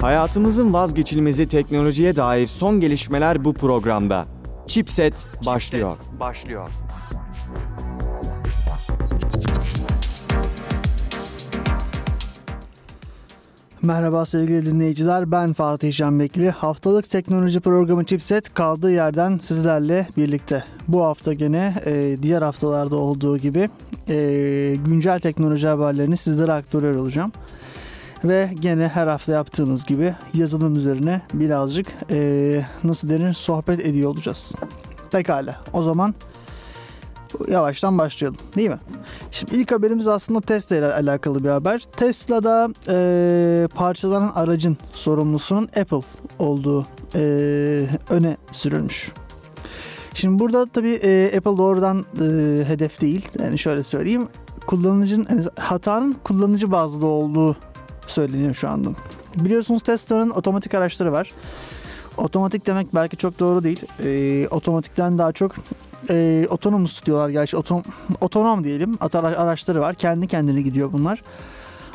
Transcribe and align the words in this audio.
Hayatımızın 0.00 0.72
vazgeçilmezi 0.72 1.48
teknolojiye 1.48 2.16
dair 2.16 2.46
son 2.46 2.80
gelişmeler 2.80 3.44
bu 3.44 3.54
programda. 3.54 4.26
Chipset 4.66 5.26
başlıyor. 5.46 5.92
Chipset 5.92 6.20
başlıyor. 6.20 6.68
Merhaba 13.82 14.26
sevgili 14.26 14.66
dinleyiciler 14.66 15.32
ben 15.32 15.52
Fatih 15.52 15.92
Şenbekli. 15.92 16.50
Haftalık 16.50 17.10
teknoloji 17.10 17.60
programı 17.60 18.04
Chipset 18.04 18.54
kaldığı 18.54 18.92
yerden 18.92 19.38
sizlerle 19.38 20.08
birlikte. 20.16 20.64
Bu 20.88 21.04
hafta 21.04 21.32
gene 21.32 21.74
e, 21.86 22.16
diğer 22.22 22.42
haftalarda 22.42 22.96
olduğu 22.96 23.38
gibi 23.38 23.68
e, 24.08 24.76
güncel 24.84 25.20
teknoloji 25.20 25.66
haberlerini 25.66 26.16
sizlere 26.16 26.52
aktarıyor 26.52 26.94
olacağım. 26.94 27.32
Ve 28.24 28.50
gene 28.60 28.88
her 28.88 29.06
hafta 29.06 29.32
yaptığımız 29.32 29.84
gibi 29.84 30.14
yazılım 30.34 30.76
üzerine 30.76 31.22
birazcık 31.34 31.86
e, 32.10 32.60
nasıl 32.84 33.10
denir 33.10 33.32
sohbet 33.32 33.80
ediyor 33.80 34.10
olacağız. 34.10 34.54
Pekala 35.10 35.60
o 35.72 35.82
zaman 35.82 36.14
yavaştan 37.48 37.98
başlayalım 37.98 38.38
değil 38.56 38.70
mi? 38.70 38.78
Şimdi 39.30 39.56
ilk 39.56 39.72
haberimiz 39.72 40.06
aslında 40.06 40.40
Tesla 40.40 40.76
ile 40.76 40.92
alakalı 40.92 41.44
bir 41.44 41.48
haber. 41.48 41.82
Tesla'da 41.96 42.68
e, 42.88 43.68
parçalanan 43.74 44.32
aracın 44.34 44.76
sorumlusunun 44.92 45.64
Apple 45.64 46.02
olduğu 46.38 46.86
e, 47.14 47.20
öne 48.10 48.36
sürülmüş. 48.52 49.12
Şimdi 50.14 50.38
burada 50.38 50.66
tabii 50.66 50.92
e, 50.92 51.26
Apple 51.36 51.56
doğrudan 51.56 51.98
e, 51.98 52.24
hedef 52.68 53.00
değil. 53.00 53.28
Yani 53.38 53.58
şöyle 53.58 53.82
söyleyeyim. 53.82 54.28
Kullanıcının 54.66 55.26
yani 55.30 55.44
hatanın 55.58 56.16
kullanıcı 56.24 56.72
bazlı 56.72 57.06
olduğu 57.06 57.56
söyleniyor 58.10 58.54
şu 58.54 58.68
anda. 58.68 58.90
Biliyorsunuz 59.36 59.82
Tesla'nın 59.82 60.30
otomatik 60.30 60.74
araçları 60.74 61.12
var. 61.12 61.30
Otomatik 62.16 62.66
demek 62.66 62.94
belki 62.94 63.16
çok 63.16 63.38
doğru 63.38 63.64
değil. 63.64 63.82
E, 64.04 64.48
otomatikten 64.48 65.18
daha 65.18 65.32
çok 65.32 65.52
e, 66.10 66.46
diyorlar 67.06 67.28
gerçi 67.30 67.56
otonom 68.20 68.64
diyelim 68.64 68.98
araçları 69.00 69.80
var. 69.80 69.94
Kendi 69.94 70.26
kendine 70.26 70.62
gidiyor 70.62 70.92
bunlar. 70.92 71.22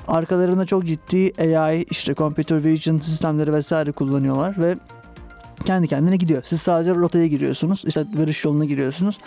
Arkalarında 0.07 0.65
çok 0.65 0.85
ciddi 0.85 1.33
AI 1.57 1.83
işte 1.89 2.15
computer 2.15 2.63
vision 2.63 2.99
sistemleri 2.99 3.53
vesaire 3.53 3.91
kullanıyorlar 3.91 4.55
ve 4.57 4.75
kendi 5.65 5.87
kendine 5.87 6.17
gidiyor. 6.17 6.41
Siz 6.45 6.61
sadece 6.61 6.91
rotaya 6.91 7.27
giriyorsunuz. 7.27 7.83
işte 7.87 8.05
varış 8.13 8.45
yoluna 8.45 8.65
giriyorsunuz. 8.65 9.17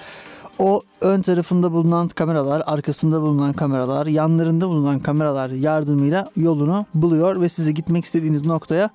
O 0.58 0.82
ön 1.00 1.22
tarafında 1.22 1.72
bulunan 1.72 2.08
kameralar, 2.08 2.62
arkasında 2.66 3.22
bulunan 3.22 3.52
kameralar, 3.52 4.06
yanlarında 4.06 4.68
bulunan 4.68 4.98
kameralar 4.98 5.50
yardımıyla 5.50 6.30
yolunu 6.36 6.86
buluyor 6.94 7.40
ve 7.40 7.48
sizi 7.48 7.74
gitmek 7.74 8.04
istediğiniz 8.04 8.46
noktaya 8.46 8.90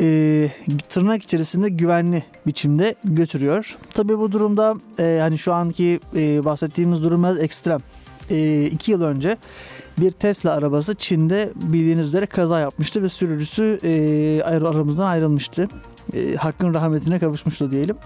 e, 0.00 0.50
tırnak 0.88 1.22
içerisinde 1.22 1.68
güvenli 1.68 2.24
biçimde 2.46 2.94
götürüyor. 3.04 3.76
Tabi 3.94 4.18
bu 4.18 4.32
durumda 4.32 4.74
e, 4.98 5.18
hani 5.20 5.38
şu 5.38 5.52
anki 5.52 6.00
e, 6.16 6.44
bahsettiğimiz 6.44 7.02
durum 7.02 7.22
biraz 7.22 7.40
ekstrem. 7.40 7.80
E, 8.30 8.64
iki 8.64 8.90
yıl 8.90 9.02
önce 9.02 9.36
bir 9.98 10.10
Tesla 10.10 10.52
arabası 10.52 10.94
Çin'de 10.94 11.52
bildiğiniz 11.54 12.06
üzere 12.06 12.26
kaza 12.26 12.60
yapmıştı 12.60 13.02
ve 13.02 13.08
sürücüsü 13.08 13.80
e, 13.82 14.42
aramızdan 14.42 15.06
ayrılmıştı. 15.06 15.68
E, 16.14 16.34
hakkın 16.34 16.74
rahmetine 16.74 17.18
kavuşmuştu 17.18 17.70
diyelim. 17.70 17.96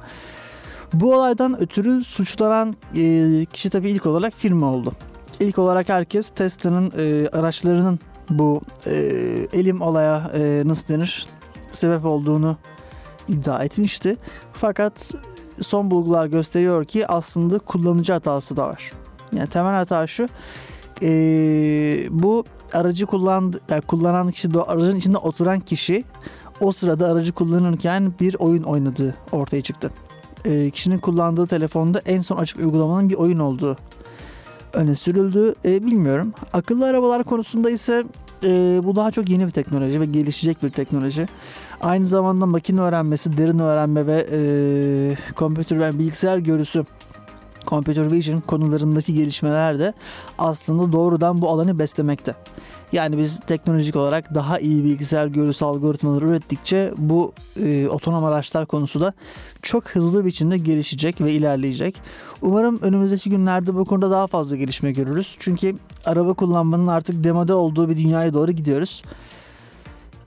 Bu 0.92 1.14
olaydan 1.14 1.60
ötürü 1.60 2.04
suçlanan 2.04 2.74
e, 2.96 3.44
kişi 3.52 3.70
tabii 3.70 3.90
ilk 3.90 4.06
olarak 4.06 4.34
firma 4.36 4.72
oldu. 4.72 4.92
İlk 5.40 5.58
olarak 5.58 5.88
herkes 5.88 6.30
Tesla'nın 6.30 6.92
e, 6.98 7.28
araçlarının 7.28 7.98
bu 8.30 8.60
e, 8.86 8.92
elim 9.52 9.80
olaya 9.80 10.30
e, 10.34 10.62
nasıl 10.64 10.88
denir 10.88 11.26
sebep 11.72 12.04
olduğunu 12.04 12.56
iddia 13.28 13.64
etmişti. 13.64 14.16
Fakat 14.52 15.14
son 15.60 15.90
bulgular 15.90 16.26
gösteriyor 16.26 16.84
ki 16.84 17.06
aslında 17.06 17.58
kullanıcı 17.58 18.12
hatası 18.12 18.56
da 18.56 18.68
var. 18.68 18.90
Yani 19.32 19.48
temel 19.48 19.72
hata 19.72 20.06
şu. 20.06 20.28
E, 21.02 21.08
bu 22.10 22.44
aracı 22.72 23.06
kullan, 23.06 23.54
yani 23.68 23.82
kullanan 23.82 24.30
kişi, 24.30 24.48
aracın 24.66 24.96
içinde 24.96 25.18
oturan 25.18 25.60
kişi 25.60 26.04
o 26.60 26.72
sırada 26.72 27.08
aracı 27.08 27.32
kullanırken 27.32 28.12
bir 28.20 28.36
oyun 28.38 28.62
oynadığı 28.62 29.16
ortaya 29.32 29.62
çıktı. 29.62 29.90
E, 30.44 30.70
kişinin 30.70 30.98
kullandığı 30.98 31.46
telefonda 31.46 32.02
en 32.06 32.20
son 32.20 32.36
açık 32.36 32.58
uygulamanın 32.58 33.08
bir 33.08 33.14
oyun 33.14 33.38
olduğu 33.38 33.76
öne 34.72 34.96
sürüldü. 34.96 35.54
E, 35.64 35.86
bilmiyorum. 35.86 36.32
Akıllı 36.52 36.86
arabalar 36.86 37.24
konusunda 37.24 37.70
ise 37.70 38.04
e, 38.44 38.80
bu 38.84 38.96
daha 38.96 39.10
çok 39.10 39.28
yeni 39.28 39.46
bir 39.46 39.50
teknoloji 39.50 40.00
ve 40.00 40.06
gelişecek 40.06 40.62
bir 40.62 40.70
teknoloji. 40.70 41.28
Aynı 41.80 42.06
zamanda 42.06 42.46
makine 42.46 42.80
öğrenmesi, 42.80 43.36
derin 43.36 43.58
öğrenme 43.58 44.06
ve 44.06 44.26
e, 44.32 44.40
computer 45.36 45.80
ve 45.80 45.98
bilgisayar 45.98 46.38
görüsü 46.38 46.84
computer 47.66 48.12
vision 48.12 48.40
konularındaki 48.40 49.14
gelişmeler 49.14 49.78
de 49.78 49.94
aslında 50.38 50.92
doğrudan 50.92 51.40
bu 51.40 51.48
alanı 51.48 51.78
beslemekte. 51.78 52.34
Yani 52.92 53.18
biz 53.18 53.40
teknolojik 53.40 53.96
olarak 53.96 54.34
daha 54.34 54.58
iyi 54.58 54.84
bilgisayar 54.84 55.26
görüsü 55.26 55.64
algoritmaları 55.64 56.26
ürettikçe 56.26 56.92
bu 56.98 57.32
e, 57.64 57.88
otonom 57.88 58.24
araçlar 58.24 58.66
konusu 58.66 59.00
da 59.00 59.12
çok 59.62 59.88
hızlı 59.88 60.24
biçimde 60.24 60.58
gelişecek 60.58 61.20
ve 61.20 61.32
ilerleyecek. 61.32 61.96
Umarım 62.42 62.78
önümüzdeki 62.82 63.30
günlerde 63.30 63.74
bu 63.74 63.84
konuda 63.84 64.10
daha 64.10 64.26
fazla 64.26 64.56
gelişme 64.56 64.92
görürüz. 64.92 65.36
Çünkü 65.38 65.74
araba 66.04 66.34
kullanmanın 66.34 66.86
artık 66.86 67.24
demode 67.24 67.54
olduğu 67.54 67.88
bir 67.88 67.96
dünyaya 67.96 68.34
doğru 68.34 68.52
gidiyoruz. 68.52 69.02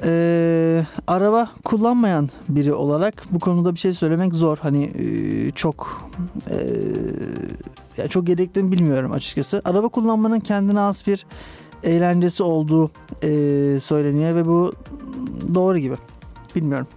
Ee, 0.06 0.86
araba 1.08 1.52
kullanmayan 1.66 2.30
biri 2.50 2.74
olarak 2.74 3.24
bu 3.32 3.40
konuda 3.40 3.74
bir 3.74 3.80
şey 3.80 3.94
söylemek 3.94 4.34
zor. 4.34 4.58
Hani 4.58 4.84
e, 4.84 5.52
çok 5.52 6.10
e, 6.50 6.58
ya 7.98 8.08
çok 8.08 8.28
gerektiğini 8.28 8.72
bilmiyorum 8.72 9.12
açıkçası. 9.12 9.62
Araba 9.66 9.88
kullanmanın 9.88 10.40
kendine 10.40 10.80
az 10.80 11.08
bir 11.08 11.26
eğlencesi 11.84 12.44
olduğu 12.44 12.92
e, 13.24 13.30
söyleniyor 13.80 14.36
ve 14.36 14.46
bu 14.46 14.74
doğru 15.54 15.78
gibi. 15.78 15.96
Bilmiyorum. 16.56 16.88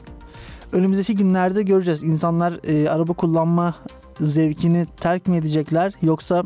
Önümüzdeki 0.73 1.17
günlerde 1.17 1.63
göreceğiz. 1.63 2.03
İnsanlar 2.03 2.61
e, 2.65 2.91
araba 2.91 3.13
kullanma 3.13 3.75
zevkini 4.21 4.87
terk 4.97 5.27
mi 5.27 5.37
edecekler 5.37 5.93
yoksa 6.03 6.43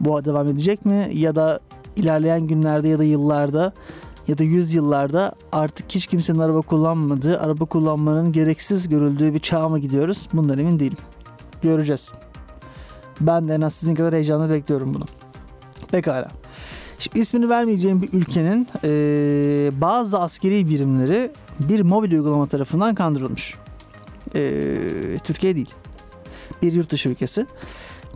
bu 0.00 0.24
devam 0.24 0.48
edecek 0.48 0.86
mi 0.86 1.10
ya 1.12 1.36
da 1.36 1.60
ilerleyen 1.96 2.46
günlerde 2.46 2.88
ya 2.88 2.98
da 2.98 3.04
yıllarda 3.04 3.72
ya 4.28 4.38
da 4.38 4.42
yüz 4.42 4.74
yıllarda 4.74 5.32
artık 5.52 5.92
hiç 5.92 6.06
kimsenin 6.06 6.38
araba 6.38 6.62
kullanmadığı, 6.62 7.40
araba 7.40 7.64
kullanmanın 7.64 8.32
gereksiz 8.32 8.88
görüldüğü 8.88 9.34
bir 9.34 9.38
çağa 9.38 9.68
mı 9.68 9.78
gidiyoruz? 9.78 10.28
Bundan 10.32 10.58
emin 10.58 10.78
değilim. 10.78 10.98
Göreceğiz. 11.62 12.12
Ben 13.20 13.48
de 13.48 13.54
en 13.54 13.60
az 13.60 13.74
sizin 13.74 13.94
kadar 13.94 14.14
heyecanla 14.14 14.50
bekliyorum 14.50 14.94
bunu. 14.94 15.04
Pekala. 15.90 16.39
İsmini 17.14 17.48
vermeyeceğim 17.48 18.02
bir 18.02 18.12
ülkenin 18.12 18.68
e, 18.84 18.90
bazı 19.80 20.20
askeri 20.20 20.68
birimleri 20.68 21.30
bir 21.60 21.80
mobil 21.80 22.12
uygulama 22.12 22.46
tarafından 22.46 22.94
kandırılmış. 22.94 23.54
E, 24.34 24.78
Türkiye 25.24 25.56
değil. 25.56 25.70
Bir 26.62 26.72
yurt 26.72 26.90
dışı 26.90 27.08
ülkesi. 27.08 27.46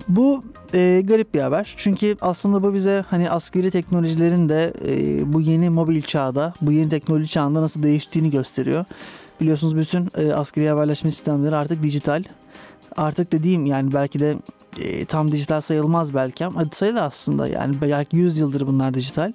Bu 0.09 0.45
e, 0.75 1.03
garip 1.05 1.35
bir 1.35 1.41
haber. 1.41 1.75
Çünkü 1.77 2.17
aslında 2.21 2.63
bu 2.63 2.75
bize 2.75 3.05
hani 3.11 3.31
askeri 3.31 3.71
teknolojilerin 3.71 4.49
de 4.49 4.73
e, 4.87 5.33
bu 5.33 5.41
yeni 5.41 5.71
mobil 5.71 6.03
çağda, 6.03 6.55
bu 6.61 6.73
yeni 6.73 6.89
teknoloji 6.89 7.29
çağında 7.29 7.63
nasıl 7.63 7.83
değiştiğini 7.83 8.31
gösteriyor. 8.31 8.85
Biliyorsunuz 9.41 9.77
bütün 9.77 10.09
e, 10.17 10.33
askeri 10.33 10.69
haberleşme 10.69 11.11
sistemleri 11.11 11.57
artık 11.57 11.83
dijital. 11.83 12.25
Artık 12.97 13.33
dediğim 13.33 13.67
yani 13.67 13.93
belki 13.93 14.21
de 14.21 14.37
e, 14.79 15.05
tam 15.05 15.33
dijital 15.33 15.61
sayılmaz 15.61 16.15
belki 16.15 16.47
ama 16.47 16.65
sayılır 16.73 17.01
aslında. 17.01 17.49
Yani 17.49 17.77
belki 17.81 18.17
100 18.17 18.39
yıldır 18.39 18.67
bunlar 18.67 18.95
dijital. 18.95 19.33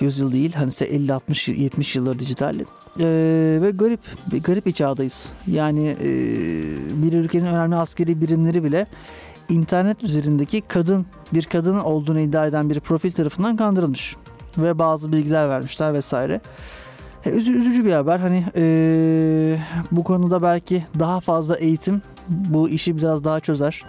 100 0.00 0.18
yıl 0.18 0.32
değil 0.32 0.52
hani 0.52 0.72
50 0.80 1.12
60 1.12 1.48
70 1.48 1.96
yıldır 1.96 2.18
dijital. 2.18 2.60
Ee, 3.00 3.58
ve 3.62 3.70
garip 3.70 4.00
bir 4.32 4.42
garip 4.42 4.66
bir 4.66 4.72
çağdayız. 4.72 5.32
Yani 5.46 5.96
e, 6.00 6.08
bir 7.02 7.12
ülkenin 7.12 7.46
önemli 7.46 7.76
askeri 7.76 8.20
birimleri 8.20 8.64
bile 8.64 8.86
internet 9.48 10.02
üzerindeki 10.02 10.60
kadın 10.60 11.06
bir 11.34 11.44
kadın 11.44 11.78
olduğunu 11.78 12.20
iddia 12.20 12.46
eden 12.46 12.70
bir 12.70 12.80
profil 12.80 13.12
tarafından 13.12 13.56
kandırılmış 13.56 14.16
ve 14.58 14.78
bazı 14.78 15.12
bilgiler 15.12 15.48
vermişler 15.48 15.94
vesaire. 15.94 16.40
E, 17.24 17.30
üzü, 17.30 17.60
üzücü 17.60 17.84
bir 17.84 17.92
haber. 17.92 18.18
Hani 18.18 18.44
e, 18.56 19.58
bu 19.92 20.04
konuda 20.04 20.42
belki 20.42 20.84
daha 20.98 21.20
fazla 21.20 21.56
eğitim 21.56 22.02
bu 22.28 22.68
işi 22.68 22.96
biraz 22.96 23.24
daha 23.24 23.40
çözer. 23.40 23.84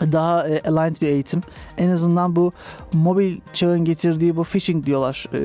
Daha 0.00 0.48
e, 0.48 0.60
aligned 0.60 0.96
bir 1.00 1.06
eğitim. 1.06 1.40
En 1.78 1.88
azından 1.88 2.36
bu 2.36 2.52
mobil 2.92 3.36
çağın 3.52 3.84
getirdiği 3.84 4.36
bu 4.36 4.44
phishing 4.44 4.86
diyorlar. 4.86 5.26
E, 5.34 5.40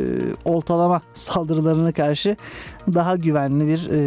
oltalama 0.45 1.01
saldırılarına 1.13 1.91
karşı 1.91 2.37
daha 2.93 3.15
güvenli 3.15 3.67
bir 3.67 3.89
e, 3.89 4.01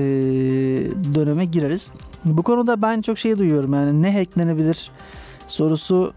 döneme 1.14 1.44
gireriz. 1.44 1.90
Bu 2.24 2.42
konuda 2.42 2.82
ben 2.82 3.02
çok 3.02 3.18
şey 3.18 3.38
duyuyorum 3.38 3.74
yani 3.74 4.02
ne 4.02 4.18
hacklenebilir 4.18 4.90
sorusu 5.48 6.12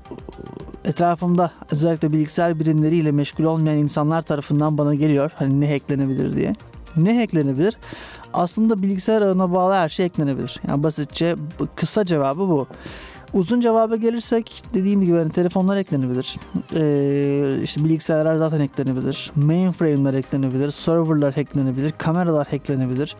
etrafımda 0.85 1.51
özellikle 1.71 2.11
bilgisayar 2.13 2.59
birimleriyle 2.59 3.11
meşgul 3.11 3.43
olmayan 3.43 3.77
insanlar 3.77 4.21
tarafından 4.21 4.77
bana 4.77 4.95
geliyor. 4.95 5.31
Hani 5.35 5.61
ne 5.61 5.73
hacklenebilir 5.73 6.35
diye. 6.35 6.55
Ne 6.97 7.19
hacklenebilir? 7.19 7.77
Aslında 8.33 8.81
bilgisayar 8.81 9.21
ağına 9.21 9.53
bağlı 9.53 9.73
her 9.73 9.89
şey 9.89 10.07
hacklenebilir. 10.07 10.61
Yani 10.67 10.83
basitçe 10.83 11.35
kısa 11.75 12.05
cevabı 12.05 12.39
bu. 12.39 12.67
Uzun 13.37 13.61
cevaba 13.61 13.95
gelirsek 13.95 14.63
dediğim 14.73 15.01
gibi 15.01 15.17
hani 15.17 15.31
telefonlar 15.31 15.77
eklenebilir. 15.77 16.35
Ee, 16.75 17.63
işte 17.63 17.83
bilgisayarlar 17.83 18.35
zaten 18.35 18.59
eklenebilir. 18.59 19.31
Mainframe'ler 19.35 20.13
eklenebilir. 20.13 20.71
Serverlar 20.71 21.35
hacklenebilir. 21.35 21.93
Kameralar 21.97 22.47
hacklenebilir. 22.47 23.15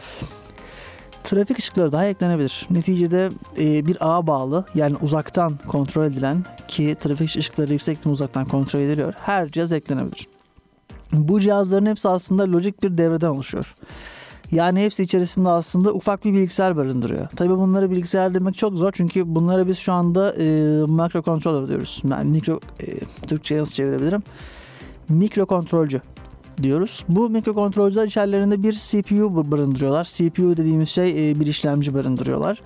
Trafik 1.24 1.60
ışıkları 1.60 1.92
daha 1.92 2.06
eklenebilir. 2.06 2.68
Neticede 2.70 3.30
e, 3.60 3.86
bir 3.86 3.98
ağa 4.00 4.28
bağlı 4.28 4.66
yani 4.76 4.96
uzaktan 5.02 5.60
kontrol 5.68 6.06
edilen 6.06 6.46
ki 6.68 6.96
trafik 7.00 7.36
ışıkları 7.36 7.74
yüksek 7.74 7.98
uzaktan 8.06 8.46
kontrol 8.46 8.80
ediliyor. 8.80 9.14
Her 9.18 9.50
cihaz 9.52 9.72
eklenebilir. 9.72 10.28
Bu 11.12 11.40
cihazların 11.42 11.86
hepsi 11.86 12.08
aslında 12.08 12.52
lojik 12.52 12.84
bir 12.84 12.98
devreden 12.98 13.30
oluşuyor. 13.30 13.76
Yani 14.52 14.84
hepsi 14.84 15.04
içerisinde 15.04 15.50
aslında 15.50 15.94
ufak 15.94 16.26
bir 16.26 16.34
bilgisayar 16.34 16.78
barındırıyor. 16.78 17.28
Tabi 17.30 17.50
bunları 17.50 17.92
bilgisayar 17.92 18.34
demek 18.34 18.58
çok 18.58 18.74
zor 18.74 18.92
çünkü 18.92 19.36
bunlara 19.36 19.68
biz 19.68 19.78
şu 19.78 19.94
anda 19.94 20.34
e, 20.34 20.46
mikrokontroller 20.88 21.68
diyoruz. 21.68 22.02
Yani 22.10 22.32
mikro, 22.32 22.60
e, 22.80 23.00
Türkçe'ye 23.28 23.62
nasıl 23.62 23.74
çevirebilirim? 23.74 24.24
Mikrokontrolcü 25.10 26.02
diyoruz. 26.64 27.06
Bu 27.10 27.30
mikrokontrolcüler 27.30 28.08
içerilerinde 28.08 28.64
bir 28.64 28.74
CPU 28.74 29.52
barındırıyorlar. 29.52 30.04
CPU 30.04 30.58
dediğimiz 30.58 30.90
şey 30.90 31.32
e, 31.32 31.40
bir 31.40 31.48
işlemci 31.48 31.94
barındırıyorlar. 31.94 32.62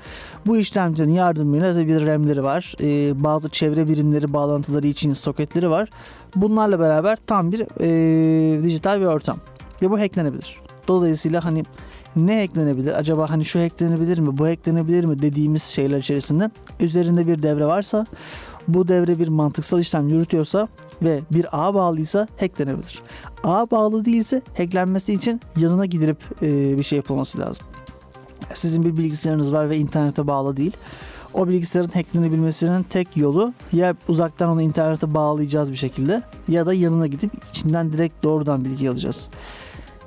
Bu 0.45 0.57
işlemcinin 0.57 1.13
yardımıyla 1.13 1.75
da 1.75 1.87
bir 1.87 2.05
RAM'leri 2.05 2.43
var. 2.43 2.75
E, 2.81 3.23
bazı 3.23 3.49
çevre 3.49 3.87
birimleri 3.87 4.33
bağlantıları 4.33 4.87
için 4.87 5.13
soketleri 5.13 5.69
var. 5.69 5.89
Bunlarla 6.35 6.79
beraber 6.79 7.17
tam 7.27 7.51
bir 7.51 7.61
e, 7.81 8.63
dijital 8.63 8.99
bir 8.99 9.05
ortam. 9.05 9.37
Ve 9.81 9.91
bu 9.91 9.99
hacklenebilir. 9.99 10.70
Dolayısıyla 10.87 11.45
hani 11.45 11.63
ne 12.15 12.41
eklenebilir? 12.41 12.93
Acaba 12.93 13.29
hani 13.29 13.45
şu 13.45 13.59
eklenebilir 13.59 14.17
mi, 14.17 14.37
bu 14.37 14.47
eklenebilir 14.47 15.03
mi 15.03 15.21
dediğimiz 15.21 15.63
şeyler 15.63 15.97
içerisinde 15.97 16.51
üzerinde 16.79 17.27
bir 17.27 17.43
devre 17.43 17.65
varsa 17.65 18.05
bu 18.67 18.87
devre 18.87 19.19
bir 19.19 19.27
mantıksal 19.27 19.79
işlem 19.79 20.09
yürütüyorsa 20.09 20.67
ve 21.01 21.21
bir 21.31 21.47
ağ 21.51 21.73
bağlıysa 21.73 22.27
hacklenebilir. 22.39 23.01
Ağ 23.43 23.71
bağlı 23.71 24.05
değilse 24.05 24.41
hacklenmesi 24.57 25.13
için 25.13 25.41
yanına 25.57 25.85
gidilip 25.85 26.17
e, 26.41 26.77
bir 26.77 26.83
şey 26.83 26.97
yapılması 26.97 27.39
lazım. 27.39 27.65
Sizin 28.53 28.85
bir 28.85 28.97
bilgisayarınız 28.97 29.53
var 29.53 29.69
ve 29.69 29.77
internete 29.77 30.27
bağlı 30.27 30.57
değil. 30.57 30.77
O 31.33 31.47
bilgisayarın 31.47 31.89
hacklenebilmesinin 31.89 32.83
tek 32.83 33.17
yolu 33.17 33.53
ya 33.73 33.95
uzaktan 34.07 34.49
onu 34.49 34.61
internete 34.61 35.13
bağlayacağız 35.13 35.71
bir 35.71 35.77
şekilde 35.77 36.21
ya 36.47 36.65
da 36.65 36.73
yanına 36.73 37.07
gidip 37.07 37.31
içinden 37.49 37.93
direkt 37.93 38.23
doğrudan 38.23 38.65
bilgi 38.65 38.89
alacağız. 38.89 39.29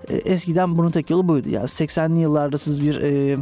E, 0.09 0.17
eskiden 0.17 0.79
bunun 0.79 0.91
tek 0.91 1.11
yolu 1.11 1.29
buydu. 1.29 1.49
Yani 1.49 1.65
80'li 1.65 2.21
yıllarda 2.21 2.59
siz 2.59 2.83
bir 2.83 3.01
e, 3.03 3.39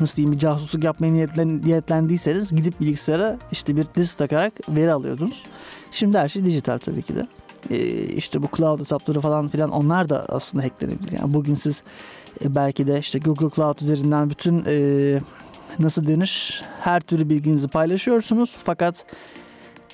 nasıl 0.00 0.16
diyeyim 0.16 0.32
bir 0.32 0.38
casusluk 0.38 0.84
yapmaya 0.84 1.12
niyetlen, 1.12 1.62
niyetlendiyseniz 1.62 2.56
gidip 2.56 2.80
bilgisayara 2.80 3.38
işte 3.52 3.76
bir 3.76 3.86
disk 3.96 4.18
takarak 4.18 4.52
veri 4.68 4.92
alıyordunuz. 4.92 5.42
Şimdi 5.90 6.18
her 6.18 6.28
şey 6.28 6.44
dijital 6.44 6.78
tabii 6.78 7.02
ki 7.02 7.14
de. 7.16 7.22
E, 7.70 7.76
işte 8.04 8.42
bu 8.42 8.48
cloud 8.56 8.80
hesapları 8.80 9.20
falan 9.20 9.48
filan 9.48 9.70
onlar 9.70 10.08
da 10.08 10.26
aslında 10.28 10.64
hacklenebilir. 10.64 11.12
Yani 11.12 11.34
bugün 11.34 11.54
siz 11.54 11.82
e, 12.44 12.54
belki 12.54 12.86
de 12.86 12.98
işte 12.98 13.18
Google 13.18 13.50
Cloud 13.56 13.80
üzerinden 13.80 14.30
bütün 14.30 14.64
e, 14.66 15.20
nasıl 15.78 16.06
denir 16.06 16.62
her 16.80 17.00
türlü 17.00 17.28
bilginizi 17.28 17.68
paylaşıyorsunuz 17.68 18.56
fakat 18.64 19.04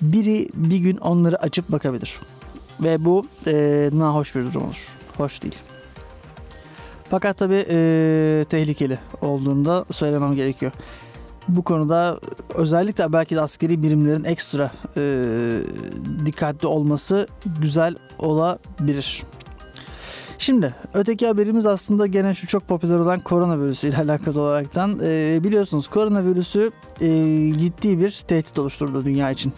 biri 0.02 0.48
bir 0.54 0.78
gün 0.78 0.96
onları 0.96 1.42
açıp 1.42 1.72
bakabilir. 1.72 2.16
Ve 2.80 3.04
bu 3.04 3.26
e, 3.46 3.90
nahoş 3.92 4.34
bir 4.34 4.42
durum 4.42 4.64
olur. 4.64 4.88
Hoş 5.16 5.42
değil. 5.42 5.56
Fakat 7.10 7.38
tabii 7.38 7.66
e, 7.70 8.44
tehlikeli 8.50 8.98
olduğunu 9.22 9.64
da 9.64 9.84
söylemem 9.92 10.34
gerekiyor. 10.36 10.72
Bu 11.48 11.62
konuda 11.62 12.18
özellikle 12.54 13.12
belki 13.12 13.36
de 13.36 13.40
askeri 13.40 13.82
birimlerin 13.82 14.24
ekstra 14.24 14.72
e, 14.96 15.02
dikkatli 16.26 16.68
olması 16.68 17.26
güzel 17.60 17.94
olabilir. 18.18 19.22
Şimdi 20.38 20.74
öteki 20.94 21.26
haberimiz 21.26 21.66
aslında 21.66 22.06
gene 22.06 22.34
şu 22.34 22.46
çok 22.46 22.68
popüler 22.68 22.98
olan 22.98 23.20
koronavirüsü 23.20 23.88
ile 23.88 23.96
alakalı 24.02 24.40
olaraktan. 24.40 25.00
E, 25.02 25.40
biliyorsunuz 25.44 25.88
koronavirüsü 25.88 26.70
e, 27.00 27.08
ciddi 27.58 28.00
bir 28.00 28.22
tehdit 28.28 28.58
oluşturdu 28.58 29.04
dünya 29.04 29.30
için. 29.30 29.52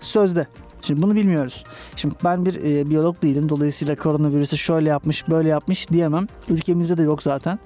Sözde 0.00 0.46
Şimdi 0.88 1.02
bunu 1.02 1.14
bilmiyoruz. 1.14 1.64
Şimdi 1.96 2.14
ben 2.24 2.46
bir 2.46 2.54
e, 2.54 2.90
biyolog 2.90 3.22
değilim. 3.22 3.48
Dolayısıyla 3.48 3.96
koronavirüsü 3.96 4.58
şöyle 4.58 4.88
yapmış, 4.88 5.28
böyle 5.28 5.48
yapmış 5.48 5.90
diyemem. 5.90 6.26
Ülkemizde 6.48 6.98
de 6.98 7.02
yok 7.02 7.22
zaten. 7.22 7.58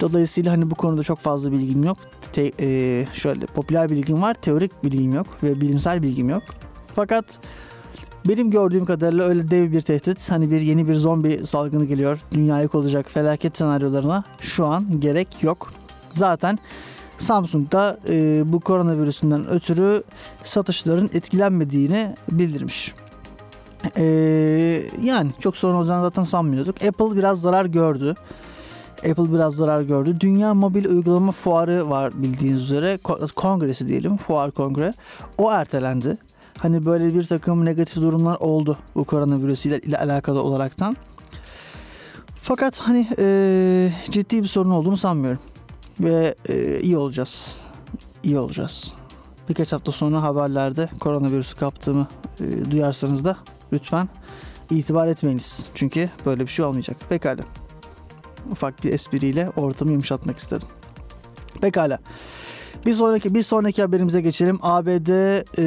Dolayısıyla 0.00 0.52
hani 0.52 0.70
bu 0.70 0.74
konuda 0.74 1.02
çok 1.02 1.18
fazla 1.18 1.52
bilgim 1.52 1.84
yok. 1.84 1.98
Te, 2.32 2.52
e, 2.60 3.06
şöyle 3.12 3.46
popüler 3.46 3.90
bilgim 3.90 4.22
var, 4.22 4.34
teorik 4.34 4.84
bilgim 4.84 5.12
yok 5.12 5.26
ve 5.42 5.60
bilimsel 5.60 6.02
bilgim 6.02 6.28
yok. 6.28 6.42
Fakat 6.94 7.38
benim 8.28 8.50
gördüğüm 8.50 8.84
kadarıyla 8.84 9.24
öyle 9.24 9.50
dev 9.50 9.72
bir 9.72 9.80
tehdit, 9.80 10.30
hani 10.30 10.50
bir 10.50 10.60
yeni 10.60 10.88
bir 10.88 10.94
zombi 10.94 11.46
salgını 11.46 11.84
geliyor, 11.84 12.20
dünyayı 12.32 12.68
olacak 12.72 13.10
felaket 13.10 13.56
senaryolarına 13.56 14.24
şu 14.40 14.66
an 14.66 15.00
gerek 15.00 15.42
yok. 15.42 15.72
Zaten 16.14 16.58
Samsung 17.18 17.66
e, 18.08 18.42
bu 18.52 18.60
koronavirüsünden 18.60 19.48
ötürü 19.48 20.02
satışların 20.42 21.10
etkilenmediğini 21.12 22.14
bildirmiş. 22.32 22.94
E, 23.96 24.04
yani 25.02 25.30
çok 25.40 25.56
sorun 25.56 25.74
olacağını 25.74 26.02
zaten 26.02 26.24
sanmıyorduk. 26.24 26.84
Apple 26.84 27.16
biraz 27.16 27.40
zarar 27.40 27.64
gördü. 27.64 28.14
Apple 28.96 29.32
biraz 29.32 29.54
zarar 29.54 29.82
gördü. 29.82 30.16
Dünya 30.20 30.54
Mobil 30.54 30.86
Uygulama 30.86 31.32
Fuarı 31.32 31.90
var 31.90 32.22
bildiğiniz 32.22 32.62
üzere. 32.62 32.98
Kongresi 33.36 33.88
diyelim. 33.88 34.16
Fuar 34.16 34.50
kongre. 34.50 34.92
O 35.38 35.52
ertelendi. 35.52 36.16
Hani 36.58 36.86
böyle 36.86 37.14
bir 37.14 37.24
takım 37.24 37.64
negatif 37.64 37.96
durumlar 37.96 38.36
oldu 38.36 38.78
bu 38.94 39.04
koronavirüs 39.04 39.66
ile, 39.66 39.78
ile 39.78 39.98
alakalı 39.98 40.42
olaraktan. 40.42 40.96
Fakat 42.40 42.78
hani 42.78 43.08
e, 43.18 43.92
ciddi 44.10 44.42
bir 44.42 44.48
sorun 44.48 44.70
olduğunu 44.70 44.96
sanmıyorum 44.96 45.40
ve 46.00 46.34
e, 46.48 46.80
iyi 46.80 46.96
olacağız. 46.96 47.54
İyi 48.22 48.38
olacağız. 48.38 48.94
Birkaç 49.48 49.72
hafta 49.72 49.92
sonra 49.92 50.22
haberlerde 50.22 50.88
koronavirüsü 51.00 51.56
kaptığımı 51.56 52.08
e, 52.40 52.70
duyarsanız 52.70 53.24
da 53.24 53.36
lütfen 53.72 54.08
itibar 54.70 55.08
etmeyiniz. 55.08 55.64
Çünkü 55.74 56.10
böyle 56.26 56.42
bir 56.42 56.50
şey 56.50 56.64
olmayacak. 56.64 56.96
Pekala. 57.08 57.42
Ufak 58.50 58.84
bir 58.84 58.92
espriyle 58.92 59.50
ortamı 59.56 59.90
yumuşatmak 59.90 60.38
istedim. 60.38 60.68
Pekala. 61.60 61.98
Bir 62.86 62.94
sonraki 62.94 63.34
bir 63.34 63.42
sonraki 63.42 63.82
haberimize 63.82 64.20
geçelim. 64.20 64.58
ABD 64.62 65.08
e, 65.58 65.62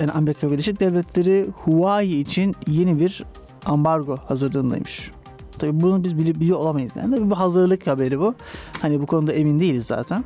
yani 0.00 0.12
Amerika 0.12 0.50
Birleşik 0.50 0.80
Devletleri 0.80 1.46
Huawei 1.64 2.20
için 2.20 2.54
yeni 2.66 3.00
bir 3.00 3.24
ambargo 3.64 4.16
hazırlığındaymış. 4.16 5.10
Tabii 5.60 5.80
bunu 5.80 6.04
biz 6.04 6.12
bili- 6.12 6.40
biliyor 6.40 6.58
olamayız. 6.58 6.96
Yani 6.96 7.16
tabii 7.16 7.30
bu 7.30 7.38
hazırlık 7.38 7.86
haberi 7.86 8.20
bu. 8.20 8.34
Hani 8.82 9.00
bu 9.00 9.06
konuda 9.06 9.32
emin 9.32 9.60
değiliz 9.60 9.86
zaten. 9.86 10.24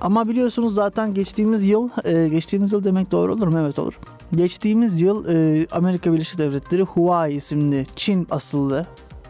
Ama 0.00 0.28
biliyorsunuz 0.28 0.74
zaten 0.74 1.14
geçtiğimiz 1.14 1.64
yıl, 1.64 1.88
e, 2.04 2.28
geçtiğimiz 2.28 2.72
yıl 2.72 2.84
demek 2.84 3.10
doğru 3.10 3.32
olur 3.32 3.46
mu? 3.46 3.58
Evet 3.60 3.78
olur. 3.78 3.98
Geçtiğimiz 4.34 5.00
yıl 5.00 5.28
e, 5.28 5.66
Amerika 5.72 6.12
Birleşik 6.12 6.38
Devletleri 6.38 6.82
Huawei 6.82 7.36
isimli 7.36 7.86
Çin 7.96 8.26
asıllı 8.30 8.86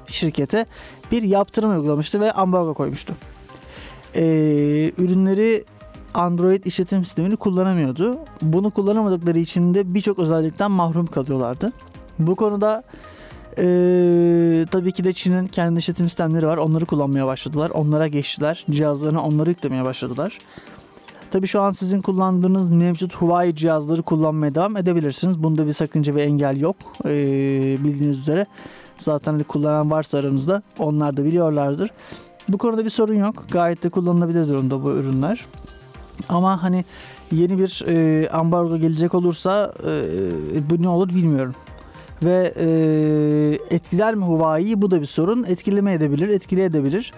şirkete 0.06 0.66
bir 1.12 1.22
yaptırım 1.22 1.70
uygulamıştı 1.70 2.20
ve 2.20 2.32
ambargo 2.32 2.74
koymuştu. 2.74 3.14
E, 4.14 4.22
ürünleri 4.98 5.64
Android 6.14 6.64
işletim 6.64 7.04
sistemini 7.04 7.36
kullanamıyordu. 7.36 8.18
Bunu 8.42 8.70
kullanamadıkları 8.70 9.38
için 9.38 9.74
de 9.74 9.94
birçok 9.94 10.18
özellikten 10.18 10.70
mahrum 10.70 11.06
kalıyorlardı. 11.06 11.72
Bu 12.18 12.36
konuda 12.36 12.82
ee, 13.58 14.66
tabii 14.70 14.92
ki 14.92 15.04
de 15.04 15.12
Çin'in 15.12 15.46
kendi 15.46 15.78
işletim 15.78 16.08
sistemleri 16.08 16.46
var. 16.46 16.56
Onları 16.56 16.86
kullanmaya 16.86 17.26
başladılar. 17.26 17.70
Onlara 17.74 18.08
geçtiler. 18.08 18.64
Cihazlarına 18.70 19.22
onları 19.22 19.50
yüklemeye 19.50 19.84
başladılar. 19.84 20.38
Tabii 21.30 21.46
şu 21.46 21.60
an 21.60 21.72
sizin 21.72 22.00
kullandığınız 22.00 22.70
mevcut 22.70 23.14
Huawei 23.14 23.54
cihazları 23.54 24.02
kullanmaya 24.02 24.54
devam 24.54 24.76
edebilirsiniz. 24.76 25.42
Bunda 25.42 25.66
bir 25.66 25.72
sakınca 25.72 26.14
ve 26.14 26.22
engel 26.22 26.60
yok. 26.60 26.76
Ee, 27.04 27.76
bildiğiniz 27.84 28.18
üzere. 28.18 28.46
Zaten 28.98 29.32
hani 29.32 29.44
kullanan 29.44 29.90
varsa 29.90 30.18
aramızda 30.18 30.62
onlar 30.78 31.16
da 31.16 31.24
biliyorlardır. 31.24 31.90
Bu 32.48 32.58
konuda 32.58 32.84
bir 32.84 32.90
sorun 32.90 33.14
yok. 33.14 33.44
Gayet 33.50 33.82
de 33.82 33.88
kullanılabilir 33.88 34.48
durumda 34.48 34.82
bu 34.84 34.92
ürünler. 34.92 35.44
Ama 36.28 36.62
hani 36.62 36.84
yeni 37.32 37.58
bir 37.58 37.84
e, 37.88 38.28
ambargo 38.30 38.78
gelecek 38.78 39.14
olursa 39.14 39.72
e, 39.84 40.70
bu 40.70 40.82
ne 40.82 40.88
olur 40.88 41.08
bilmiyorum 41.08 41.54
ve 42.22 42.54
e, 42.56 43.74
etkiler 43.74 44.14
mi 44.14 44.24
Huawei'yi 44.24 44.82
bu 44.82 44.90
da 44.90 45.00
bir 45.00 45.06
sorun. 45.06 45.44
Etkileme 45.44 45.92
edebilir, 45.92 46.28
etkileyebilir. 46.28 47.12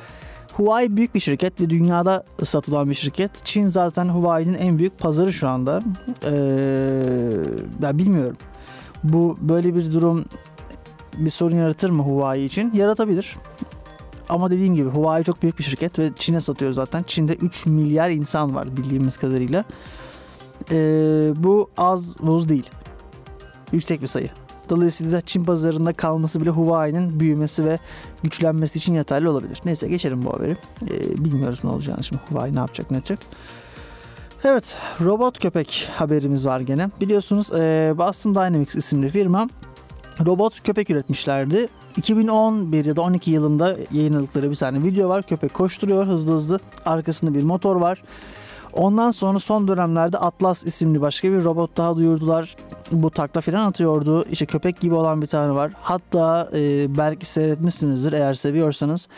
Huawei 0.52 0.96
büyük 0.96 1.14
bir 1.14 1.20
şirket 1.20 1.60
ve 1.60 1.70
dünyada 1.70 2.24
satılan 2.44 2.90
bir 2.90 2.94
şirket. 2.94 3.44
Çin 3.44 3.66
zaten 3.66 4.08
Huawei'nin 4.08 4.54
en 4.54 4.78
büyük 4.78 4.98
pazarı 4.98 5.32
şu 5.32 5.48
anda. 5.48 5.82
Ee, 6.24 6.32
ben 7.82 7.98
bilmiyorum. 7.98 8.36
Bu 9.04 9.36
böyle 9.40 9.74
bir 9.74 9.92
durum 9.92 10.24
bir 11.18 11.30
sorun 11.30 11.56
yaratır 11.56 11.90
mı 11.90 12.02
Huawei 12.02 12.44
için? 12.44 12.72
Yaratabilir. 12.74 13.36
Ama 14.28 14.50
dediğim 14.50 14.74
gibi 14.74 14.88
Huawei 14.88 15.24
çok 15.24 15.42
büyük 15.42 15.58
bir 15.58 15.64
şirket 15.64 15.98
ve 15.98 16.10
Çin'e 16.18 16.40
satıyor 16.40 16.72
zaten. 16.72 17.02
Çin'de 17.02 17.34
3 17.34 17.66
milyar 17.66 18.10
insan 18.10 18.54
var 18.54 18.76
bildiğimiz 18.76 19.16
kadarıyla. 19.16 19.64
Ee, 20.70 21.32
bu 21.36 21.70
az 21.76 22.18
buz 22.20 22.48
değil. 22.48 22.70
Yüksek 23.72 24.02
bir 24.02 24.06
sayı. 24.06 24.28
Dolayısıyla 24.68 25.20
Çin 25.20 25.44
pazarında 25.44 25.92
kalması 25.92 26.40
bile 26.40 26.50
Huawei'nin 26.50 27.20
büyümesi 27.20 27.64
ve 27.64 27.78
güçlenmesi 28.22 28.78
için 28.78 28.94
yeterli 28.94 29.28
olabilir. 29.28 29.60
Neyse 29.64 29.88
geçelim 29.88 30.24
bu 30.24 30.32
haberi. 30.32 30.56
Ee, 30.90 31.24
bilmiyoruz 31.24 31.60
ne 31.64 31.70
olacağını 31.70 32.04
şimdi. 32.04 32.22
Huawei 32.28 32.54
ne 32.54 32.58
yapacak 32.58 32.90
ne 32.90 32.96
yapacak. 32.96 33.18
Evet 34.44 34.74
robot 35.00 35.38
köpek 35.38 35.88
haberimiz 35.96 36.46
var 36.46 36.60
gene. 36.60 36.88
Biliyorsunuz 37.00 37.52
e, 37.52 37.94
Boston 37.98 38.34
Dynamics 38.34 38.74
isimli 38.74 39.10
firma 39.10 39.48
robot 40.26 40.62
köpek 40.62 40.90
üretmişlerdi. 40.90 41.68
2011 41.96 42.84
ya 42.84 42.96
da 42.96 43.02
12 43.02 43.30
yılında 43.30 43.76
yayınladıkları 43.92 44.50
bir 44.50 44.56
tane 44.56 44.82
video 44.82 45.08
var. 45.08 45.22
Köpek 45.22 45.54
koşturuyor 45.54 46.06
hızlı 46.06 46.32
hızlı. 46.32 46.58
Arkasında 46.86 47.34
bir 47.34 47.42
motor 47.42 47.76
var. 47.76 48.02
Ondan 48.72 49.10
sonra 49.10 49.38
son 49.38 49.68
dönemlerde 49.68 50.18
Atlas 50.18 50.64
isimli 50.64 51.00
başka 51.00 51.32
bir 51.32 51.44
robot 51.44 51.76
daha 51.76 51.96
duyurdular. 51.96 52.56
Bu 52.92 53.10
takla 53.10 53.40
falan 53.40 53.68
atıyordu. 53.68 54.24
İşte 54.30 54.46
köpek 54.46 54.80
gibi 54.80 54.94
olan 54.94 55.22
bir 55.22 55.26
tane 55.26 55.54
var. 55.54 55.72
Hatta 55.80 56.50
e, 56.54 56.86
belki 56.96 57.26
seyretmişsinizdir 57.26 58.12
eğer 58.12 58.34
seviyorsanız. 58.34 59.08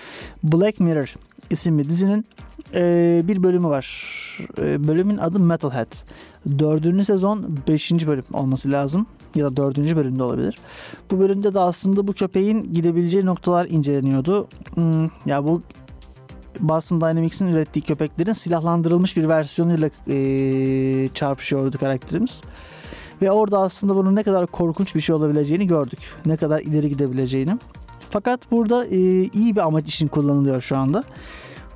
Black 0.42 0.80
Mirror 0.80 1.14
isimli 1.50 1.88
dizinin 1.88 2.26
e, 2.74 3.22
bir 3.24 3.42
bölümü 3.42 3.68
var. 3.68 3.86
E, 4.58 4.88
bölümün 4.88 5.16
adı 5.16 5.40
Metalhead. 5.40 5.92
Dördüncü 6.58 7.04
sezon 7.04 7.58
5. 7.68 7.92
bölüm 8.06 8.24
olması 8.32 8.70
lazım. 8.70 9.06
Ya 9.34 9.44
da 9.44 9.56
dördüncü 9.56 9.96
bölümde 9.96 10.22
olabilir. 10.22 10.58
Bu 11.10 11.18
bölümde 11.18 11.54
de 11.54 11.58
aslında 11.58 12.06
bu 12.06 12.12
köpeğin 12.12 12.72
gidebileceği 12.72 13.26
noktalar 13.26 13.66
inceleniyordu. 13.66 14.48
Hmm, 14.74 15.08
ya 15.26 15.44
bu 15.44 15.62
Boston 16.60 17.00
Dynamics'in 17.00 17.48
ürettiği 17.48 17.82
köpeklerin 17.82 18.32
silahlandırılmış 18.32 19.16
bir 19.16 19.28
versiyonuyla 19.28 19.90
e, 20.08 21.08
çarpışıyordu 21.14 21.78
karakterimiz. 21.78 22.40
Ve 23.22 23.30
orada 23.30 23.58
aslında 23.58 23.94
bunun 23.94 24.16
ne 24.16 24.22
kadar 24.22 24.46
korkunç 24.46 24.94
bir 24.94 25.00
şey 25.00 25.14
olabileceğini 25.14 25.66
gördük. 25.66 25.98
Ne 26.26 26.36
kadar 26.36 26.60
ileri 26.60 26.88
gidebileceğini. 26.88 27.58
Fakat 28.10 28.50
burada 28.50 28.86
e, 28.86 28.98
iyi 29.24 29.56
bir 29.56 29.60
amaç 29.60 29.94
için 29.94 30.08
kullanılıyor 30.08 30.60
şu 30.60 30.76
anda. 30.76 31.04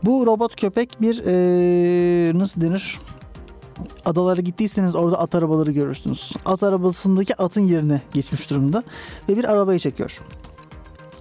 Bu 0.03 0.27
robot 0.27 0.61
köpek 0.61 1.01
bir 1.01 1.23
e, 1.27 2.39
nasıl 2.39 2.61
denir? 2.61 3.01
Adalara 4.05 4.41
gittiyseniz 4.41 4.95
orada 4.95 5.19
at 5.19 5.35
arabaları 5.35 5.71
görürsünüz. 5.73 6.33
At 6.47 6.63
arabasındaki 6.63 7.37
atın 7.37 7.61
yerine 7.61 8.03
geçmiş 8.13 8.51
durumda 8.51 8.83
ve 9.29 9.37
bir 9.37 9.45
arabayı 9.45 9.79
çekiyor. 9.79 10.21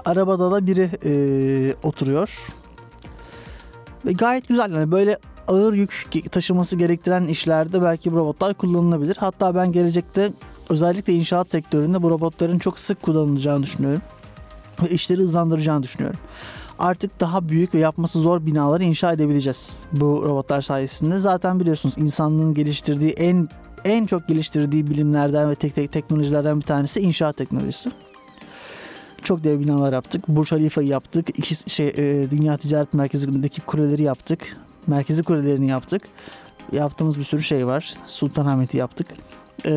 Arabada 0.06 0.52
da 0.52 0.68
biri 0.68 0.90
e, 1.06 1.76
oturuyor. 1.84 2.48
Ve 4.06 4.12
gayet 4.12 4.48
güzel 4.48 4.72
yani 4.74 4.92
böyle 4.92 5.18
ağır 5.48 5.74
yük 5.74 6.32
taşıması 6.32 6.76
gerektiren 6.76 7.26
işlerde 7.26 7.82
belki 7.82 8.12
bu 8.12 8.16
robotlar 8.16 8.54
kullanılabilir. 8.54 9.18
Hatta 9.20 9.56
ben 9.56 9.72
gelecekte 9.72 10.32
özellikle 10.70 11.14
inşaat 11.14 11.52
sektöründe 11.52 12.04
bu 12.04 12.10
robotların 12.10 12.60
çok 12.60 12.80
sık 12.80 13.02
kullanılacağını 13.02 13.64
düşünüyorum. 13.64 14.02
Ve 14.84 14.90
işleri 14.90 15.22
hızlandıracağını 15.22 15.84
düşünüyorum. 15.84 16.20
Artık 16.80 17.20
daha 17.20 17.50
büyük 17.50 17.76
ve 17.76 17.80
yapması 17.80 18.20
zor 18.20 18.46
binaları 18.46 18.84
inşa 18.84 19.14
edebileceğiz 19.14 19.78
bu 19.92 20.24
robotlar 20.26 20.62
sayesinde. 20.62 21.20
Zaten 21.20 21.60
biliyorsunuz 21.60 21.96
insanlığın 21.98 22.54
geliştirdiği 22.54 23.12
en 23.12 23.50
en 23.86 24.06
çok 24.06 24.28
geliştirdiği 24.28 24.88
bilimlerden 24.88 25.50
ve 25.50 25.56
tek 25.56 25.76
tek 25.76 25.92
teknolojilerden 25.92 26.58
bir 26.60 26.66
tanesi 26.66 27.00
inşaat 27.00 27.38
teknolojisi. 27.38 27.92
Çok 29.22 29.44
dev 29.44 29.60
binalar 29.60 29.94
yaptık. 29.94 30.28
Burj 30.28 30.52
Halifa'yı 30.52 30.88
yaptık. 30.88 31.30
İki 31.30 31.72
şey 31.72 31.88
e, 31.88 32.32
Dünya 32.32 32.58
Ticaret 32.58 32.94
Merkezi'ndeki 32.94 33.62
kuleleri 33.62 34.04
yaptık. 34.04 34.58
Merkezi 34.88 35.24
kulelerini 35.24 35.68
yaptık. 35.68 36.02
Yaptığımız 36.72 37.20
bir 37.20 37.24
sürü 37.24 37.44
şey 37.44 37.68
var. 37.68 37.94
Sultanahmet'i 38.06 38.78
yaptık. 38.78 39.08
E, 39.66 39.72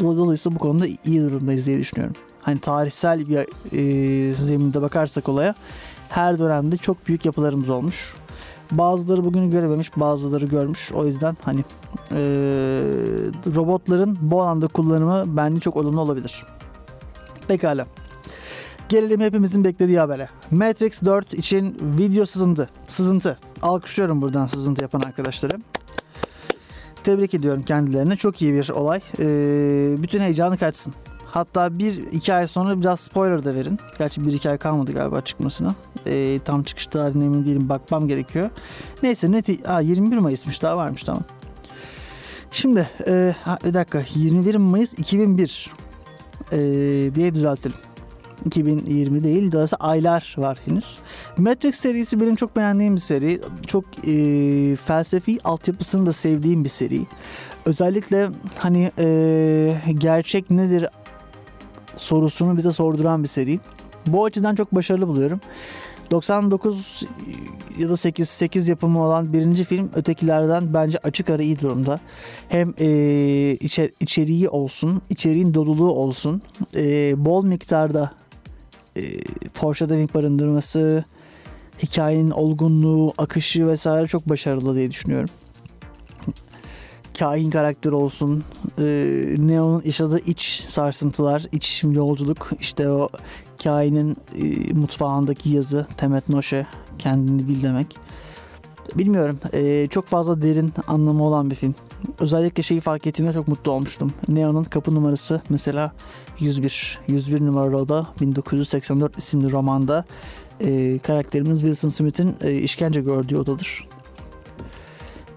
dolayısıyla 0.00 0.56
bu 0.56 0.60
konuda 0.60 0.86
iyi 1.04 1.20
durumdayız 1.20 1.66
diye 1.66 1.78
düşünüyorum. 1.78 2.16
Hani 2.42 2.58
tarihsel 2.58 3.28
bir 3.28 3.36
e, 3.38 4.34
zeminde 4.34 4.82
bakarsak 4.82 5.28
olaya 5.28 5.54
her 6.08 6.38
dönemde 6.38 6.76
çok 6.76 7.08
büyük 7.08 7.24
yapılarımız 7.24 7.70
olmuş. 7.70 8.14
Bazıları 8.70 9.24
bugünü 9.24 9.50
görememiş, 9.50 9.96
bazıları 9.96 10.46
görmüş. 10.46 10.92
O 10.92 11.06
yüzden 11.06 11.36
hani 11.42 11.60
e, 12.10 12.16
robotların 13.54 14.18
bu 14.20 14.42
alanda 14.42 14.66
kullanımı 14.66 15.36
bence 15.36 15.60
çok 15.60 15.76
olumlu 15.76 16.00
olabilir. 16.00 16.44
Pekala. 17.48 17.86
Gelelim 18.88 19.20
hepimizin 19.20 19.64
beklediği 19.64 19.98
habere. 19.98 20.28
Matrix 20.50 21.02
4 21.02 21.34
için 21.34 21.76
video 21.98 22.26
sızıntı. 22.26 22.68
Sızıntı. 22.86 23.38
Alkışlıyorum 23.62 24.22
buradan 24.22 24.46
sızıntı 24.46 24.82
yapan 24.82 25.00
arkadaşları. 25.00 25.58
Tebrik 27.04 27.34
ediyorum 27.34 27.62
kendilerine. 27.62 28.16
Çok 28.16 28.42
iyi 28.42 28.54
bir 28.54 28.68
olay. 28.68 29.00
Ee, 29.18 30.02
bütün 30.02 30.20
heyecanı 30.20 30.58
kaçsın. 30.58 30.94
Hatta 31.26 31.78
bir 31.78 31.96
iki 32.12 32.34
ay 32.34 32.46
sonra 32.48 32.80
biraz 32.80 33.00
spoiler 33.00 33.44
da 33.44 33.54
verin. 33.54 33.78
Gerçi 33.98 34.24
bir 34.24 34.32
iki 34.32 34.50
ay 34.50 34.58
kalmadı 34.58 34.92
galiba 34.92 35.20
çıkmasına. 35.20 35.74
Ee, 36.06 36.38
tam 36.44 36.62
çıkış 36.62 36.86
tarihine 36.86 37.24
emin 37.24 37.44
değilim. 37.44 37.68
Bakmam 37.68 38.08
gerekiyor. 38.08 38.50
Neyse 39.02 39.32
net 39.32 39.68
Aa, 39.68 39.80
21 39.80 40.18
Mayıs'mış 40.18 40.62
daha 40.62 40.76
varmış 40.76 41.02
tamam. 41.02 41.22
Şimdi 42.50 42.88
e, 43.08 43.34
ha, 43.44 43.58
bir 43.64 43.74
dakika 43.74 44.02
21 44.14 44.54
Mayıs 44.54 44.98
2001 44.98 45.72
e, 46.52 46.58
diye 47.14 47.34
düzeltelim. 47.34 47.76
2020 48.46 49.24
değil. 49.24 49.52
Dolayısıyla 49.52 49.88
aylar 49.88 50.34
var 50.38 50.58
henüz. 50.64 50.98
Matrix 51.36 51.74
serisi 51.74 52.20
benim 52.20 52.36
çok 52.36 52.56
beğendiğim 52.56 52.94
bir 52.94 53.00
seri. 53.00 53.40
Çok 53.66 53.84
e, 54.06 54.76
felsefi 54.76 55.38
altyapısını 55.44 56.06
da 56.06 56.12
sevdiğim 56.12 56.64
bir 56.64 56.68
seri. 56.68 57.00
Özellikle 57.66 58.28
hani 58.58 58.90
e, 58.98 59.94
gerçek 59.98 60.50
nedir 60.50 60.86
sorusunu 61.96 62.56
bize 62.56 62.72
sorduran 62.72 63.22
bir 63.22 63.28
seri. 63.28 63.60
Bu 64.06 64.24
açıdan 64.24 64.54
çok 64.54 64.74
başarılı 64.74 65.08
buluyorum. 65.08 65.40
99 66.10 67.02
ya 67.78 67.88
da 67.88 67.96
8 67.96 68.28
8 68.28 68.68
yapımı 68.68 69.04
olan 69.04 69.32
birinci 69.32 69.64
film 69.64 69.90
ötekilerden 69.94 70.74
bence 70.74 70.98
açık 70.98 71.30
ara 71.30 71.42
iyi 71.42 71.58
durumda. 71.58 72.00
Hem 72.48 72.74
e, 72.78 73.56
içer, 73.60 73.90
içeriği 74.00 74.48
olsun, 74.48 75.02
içeriğin 75.10 75.54
doluluğu 75.54 75.92
olsun, 75.92 76.42
e, 76.74 77.14
bol 77.24 77.44
miktarda 77.44 78.10
e, 78.96 79.02
foreshadowing 79.52 80.14
barındırması, 80.14 81.04
hikayenin 81.82 82.30
olgunluğu, 82.30 83.12
akışı 83.18 83.66
vesaire 83.66 84.06
çok 84.06 84.28
başarılı 84.28 84.76
diye 84.76 84.90
düşünüyorum. 84.90 85.30
Kain 87.18 87.50
karakteri 87.50 87.94
olsun, 87.94 88.44
e, 88.78 88.84
Neo'nun 89.38 89.82
yaşadığı 89.84 90.18
iç 90.18 90.64
sarsıntılar, 90.68 91.46
iç 91.52 91.84
yolculuk, 91.84 92.50
işte 92.60 92.88
o 92.88 93.08
kainin 93.64 94.16
e, 94.36 94.72
mutfağındaki 94.72 95.50
yazı, 95.50 95.86
Temet 95.96 96.28
Noşe, 96.28 96.66
kendini 96.98 97.48
bil 97.48 97.62
demek. 97.62 97.96
Bilmiyorum, 98.94 99.38
e, 99.52 99.86
çok 99.90 100.06
fazla 100.06 100.42
derin 100.42 100.72
anlamı 100.86 101.24
olan 101.24 101.50
bir 101.50 101.56
film. 101.56 101.74
Özellikle 102.18 102.62
şeyi 102.62 102.80
fark 102.80 103.06
ettiğimde 103.06 103.32
çok 103.32 103.48
mutlu 103.48 103.70
olmuştum. 103.70 104.12
Neo'nun 104.28 104.64
kapı 104.64 104.94
numarası 104.94 105.42
mesela 105.48 105.92
101. 106.40 106.98
101 107.08 107.40
numaralı 107.40 107.76
oda 107.76 108.06
1984 108.20 109.18
isimli 109.18 109.52
romanda 109.52 110.04
e, 110.60 110.98
karakterimiz 110.98 111.60
Wilson 111.60 111.88
Smith'in 111.88 112.36
e, 112.40 112.54
işkence 112.54 113.00
gördüğü 113.00 113.36
odadır. 113.36 113.88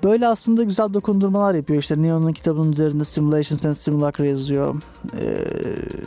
Böyle 0.03 0.27
aslında 0.27 0.63
güzel 0.63 0.93
dokundurmalar 0.93 1.55
yapıyor. 1.55 1.79
İşte 1.79 2.01
Neo'nun 2.01 2.33
kitabının 2.33 2.71
üzerinde 2.71 3.05
Simulations 3.05 3.65
and 3.65 3.73
Simulacra 3.73 4.25
yazıyor. 4.25 4.81
Ee, 5.19 5.37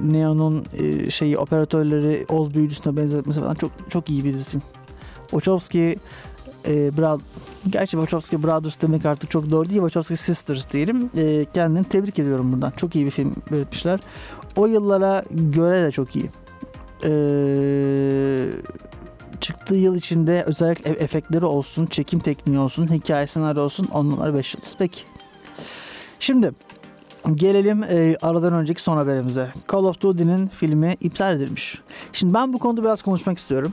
Neo'nun 0.00 0.64
e, 0.78 1.10
şeyi 1.10 1.38
operatörleri 1.38 2.26
Oz 2.28 2.54
büyücüsüne 2.54 2.96
benzetmesi 2.96 3.40
falan 3.40 3.54
çok 3.54 3.70
çok 3.88 4.10
iyi 4.10 4.24
bir 4.24 4.32
dizi 4.34 4.48
film. 4.48 4.62
Wachowski 5.30 5.96
e, 6.66 6.98
Brad 6.98 7.20
Gerçi 7.68 7.90
Wachowski 7.90 8.42
Brothers 8.42 8.80
demek 8.82 9.06
artık 9.06 9.30
çok 9.30 9.50
doğru 9.50 9.68
değil. 9.68 9.80
Wachowski 9.80 10.16
Sisters 10.16 10.72
diyelim. 10.72 11.10
E, 11.16 11.46
kendini 11.54 11.84
tebrik 11.84 12.18
ediyorum 12.18 12.52
buradan. 12.52 12.70
Çok 12.76 12.96
iyi 12.96 13.06
bir 13.06 13.10
film 13.10 13.34
üretmişler. 13.50 14.00
O 14.56 14.66
yıllara 14.66 15.24
göre 15.30 15.84
de 15.84 15.90
çok 15.90 16.16
iyi. 16.16 16.30
Eee 17.04 18.50
çıktığı 19.40 19.74
yıl 19.74 19.96
içinde 19.96 20.44
özellikle 20.46 20.90
efektleri 20.90 21.44
olsun, 21.44 21.86
çekim 21.86 22.20
tekniği 22.20 22.58
olsun, 22.58 22.92
hikaye 22.92 23.26
senaryo 23.26 23.62
olsun 23.62 23.88
onlar 23.92 24.34
5 24.34 24.54
yıldız. 24.54 24.74
Peki. 24.78 25.00
Şimdi 26.20 26.52
gelelim 27.34 27.82
e, 27.82 28.16
aradan 28.22 28.52
önceki 28.52 28.82
son 28.82 28.96
haberimize. 28.96 29.52
Call 29.72 29.84
of 29.84 30.00
Duty'nin 30.00 30.46
filmi 30.46 30.96
iptal 31.00 31.36
edilmiş. 31.36 31.78
Şimdi 32.12 32.34
ben 32.34 32.52
bu 32.52 32.58
konuda 32.58 32.82
biraz 32.82 33.02
konuşmak 33.02 33.38
istiyorum. 33.38 33.72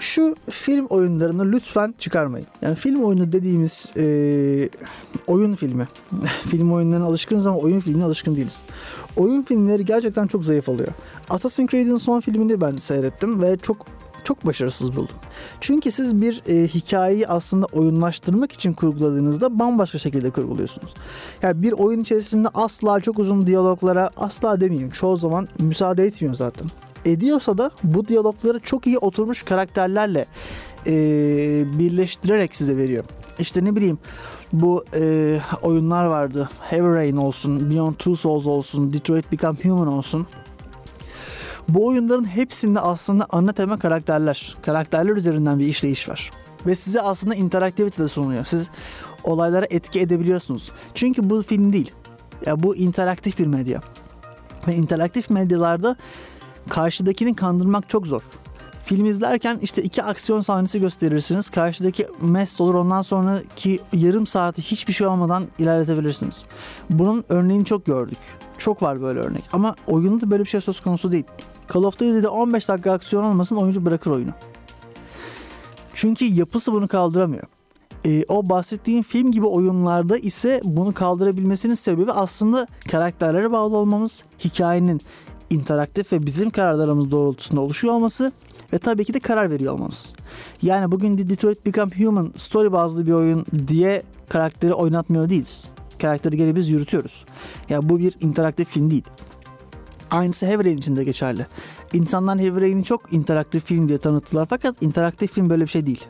Şu 0.00 0.34
film 0.50 0.86
oyunlarını 0.86 1.52
lütfen 1.52 1.94
çıkarmayın. 1.98 2.46
Yani 2.62 2.74
film 2.74 3.04
oyunu 3.04 3.32
dediğimiz 3.32 3.92
e, 3.96 4.04
oyun 5.26 5.54
filmi. 5.54 5.88
film 6.50 6.72
oyunlarına 6.72 7.04
alışkınız 7.04 7.46
ama 7.46 7.58
oyun 7.58 7.80
filmine 7.80 8.04
alışkın 8.04 8.36
değiliz. 8.36 8.62
Oyun 9.16 9.42
filmleri 9.42 9.84
gerçekten 9.84 10.26
çok 10.26 10.44
zayıf 10.44 10.68
oluyor. 10.68 10.88
Assassin's 11.30 11.70
Creed'in 11.70 11.96
son 11.96 12.20
filmini 12.20 12.60
ben 12.60 12.76
seyrettim 12.76 13.42
ve 13.42 13.56
çok 13.56 13.86
çok 14.26 14.46
başarısız 14.46 14.96
buldum. 14.96 15.16
Çünkü 15.60 15.90
siz 15.90 16.20
bir 16.20 16.42
e, 16.46 16.66
hikayeyi 16.66 17.28
aslında 17.28 17.66
oyunlaştırmak 17.66 18.52
için 18.52 18.72
kurguladığınızda 18.72 19.58
bambaşka 19.58 19.98
şekilde 19.98 20.30
kurguluyorsunuz. 20.30 20.94
Yani 21.42 21.62
bir 21.62 21.72
oyun 21.72 22.00
içerisinde 22.00 22.48
asla 22.54 23.00
çok 23.00 23.18
uzun 23.18 23.46
diyaloglara 23.46 24.10
asla 24.16 24.60
demeyeyim 24.60 24.90
çoğu 24.90 25.16
zaman 25.16 25.48
müsaade 25.58 26.04
etmiyor 26.04 26.34
zaten. 26.34 26.66
Ediyorsa 27.04 27.58
da 27.58 27.70
bu 27.82 28.08
diyalogları 28.08 28.60
çok 28.60 28.86
iyi 28.86 28.98
oturmuş 28.98 29.42
karakterlerle 29.42 30.26
e, 30.86 30.92
birleştirerek 31.78 32.56
size 32.56 32.76
veriyor. 32.76 33.04
İşte 33.38 33.64
ne 33.64 33.76
bileyim 33.76 33.98
bu 34.52 34.84
e, 34.94 35.38
oyunlar 35.62 36.04
vardı. 36.04 36.48
Heavy 36.60 36.94
Rain 36.94 37.16
olsun, 37.16 37.70
Beyond 37.70 37.94
Two 37.94 38.16
Souls 38.16 38.46
olsun, 38.46 38.92
Detroit 38.92 39.32
Become 39.32 39.58
Human 39.62 39.88
olsun. 39.88 40.26
Bu 41.68 41.86
oyunların 41.86 42.24
hepsinde 42.24 42.80
aslında 42.80 43.26
ana 43.30 43.52
tema 43.52 43.78
karakterler. 43.78 44.56
Karakterler 44.62 45.16
üzerinden 45.16 45.58
bir 45.58 45.66
işleyiş 45.66 46.08
var. 46.08 46.30
Ve 46.66 46.76
size 46.76 47.00
aslında 47.00 47.34
interaktivite 47.34 48.02
de 48.02 48.08
sunuyor. 48.08 48.44
Siz 48.44 48.68
olaylara 49.24 49.66
etki 49.70 50.00
edebiliyorsunuz. 50.00 50.72
Çünkü 50.94 51.30
bu 51.30 51.42
film 51.42 51.72
değil. 51.72 51.92
Ya 52.46 52.62
bu 52.62 52.76
interaktif 52.76 53.38
bir 53.38 53.46
medya. 53.46 53.80
Ve 54.66 54.74
interaktif 54.74 55.30
medyalarda 55.30 55.96
karşıdakini 56.68 57.36
kandırmak 57.36 57.88
çok 57.88 58.06
zor. 58.06 58.22
Film 58.84 59.06
izlerken 59.06 59.58
işte 59.62 59.82
iki 59.82 60.02
aksiyon 60.02 60.40
sahnesi 60.40 60.80
gösterirsiniz. 60.80 61.50
Karşıdaki 61.50 62.06
mest 62.20 62.60
olur 62.60 62.74
ondan 62.74 63.02
sonraki 63.02 63.80
yarım 63.92 64.26
saati 64.26 64.62
hiçbir 64.62 64.92
şey 64.92 65.06
olmadan 65.06 65.46
ilerletebilirsiniz. 65.58 66.44
Bunun 66.90 67.24
örneğini 67.28 67.64
çok 67.64 67.86
gördük. 67.86 68.18
Çok 68.58 68.82
var 68.82 69.02
böyle 69.02 69.20
örnek. 69.20 69.44
Ama 69.52 69.74
oyunda 69.86 70.30
böyle 70.30 70.44
bir 70.44 70.48
şey 70.48 70.60
söz 70.60 70.80
konusu 70.80 71.12
değil. 71.12 71.24
Call 71.74 71.82
of 71.82 71.98
Duty'de 71.98 72.28
15 72.28 72.68
dakika 72.68 72.92
aksiyon 72.92 73.24
olmasın 73.24 73.56
oyuncu 73.56 73.86
bırakır 73.86 74.10
oyunu. 74.10 74.30
Çünkü 75.94 76.24
yapısı 76.24 76.72
bunu 76.72 76.88
kaldıramıyor. 76.88 77.44
Ee, 78.06 78.24
o 78.28 78.48
bahsettiğim 78.48 79.02
film 79.02 79.32
gibi 79.32 79.46
oyunlarda 79.46 80.18
ise 80.18 80.60
bunu 80.64 80.94
kaldırabilmesinin 80.94 81.74
sebebi 81.74 82.12
aslında 82.12 82.66
karakterlere 82.90 83.52
bağlı 83.52 83.76
olmamız, 83.76 84.24
hikayenin 84.44 85.00
interaktif 85.50 86.12
ve 86.12 86.26
bizim 86.26 86.50
kararlarımız 86.50 87.10
doğrultusunda 87.10 87.60
oluşuyor 87.60 87.94
olması 87.94 88.32
ve 88.72 88.78
tabii 88.78 89.04
ki 89.04 89.14
de 89.14 89.20
karar 89.20 89.50
veriyor 89.50 89.72
olmamız. 89.72 90.12
Yani 90.62 90.92
bugün 90.92 91.18
Detroit 91.18 91.66
Become 91.66 91.90
Human 91.98 92.32
story 92.36 92.72
bazlı 92.72 93.06
bir 93.06 93.12
oyun 93.12 93.44
diye 93.68 94.02
karakteri 94.28 94.74
oynatmıyor 94.74 95.30
değiliz. 95.30 95.68
Karakteri 95.98 96.36
gene 96.36 96.56
biz 96.56 96.68
yürütüyoruz. 96.68 97.24
Ya 97.26 97.74
yani 97.74 97.88
bu 97.88 97.98
bir 97.98 98.14
interaktif 98.20 98.68
film 98.68 98.90
değil. 98.90 99.04
Aynısı 100.10 100.46
Heavy 100.46 100.72
için 100.72 100.96
de 100.96 101.04
geçerli. 101.04 101.46
İnsanlar 101.92 102.38
Heavy 102.38 102.82
çok 102.82 103.12
interaktif 103.12 103.64
film 103.64 103.88
diye 103.88 103.98
tanıttılar 103.98 104.46
fakat 104.50 104.82
interaktif 104.82 105.32
film 105.32 105.50
böyle 105.50 105.64
bir 105.64 105.70
şey 105.70 105.86
değil. 105.86 106.04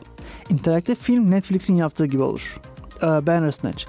İnteraktif 0.49 1.01
film 1.01 1.31
Netflix'in 1.31 1.75
yaptığı 1.75 2.05
gibi 2.05 2.23
olur. 2.23 2.59
Ee, 2.97 3.05
Bandersnatch. 3.05 3.85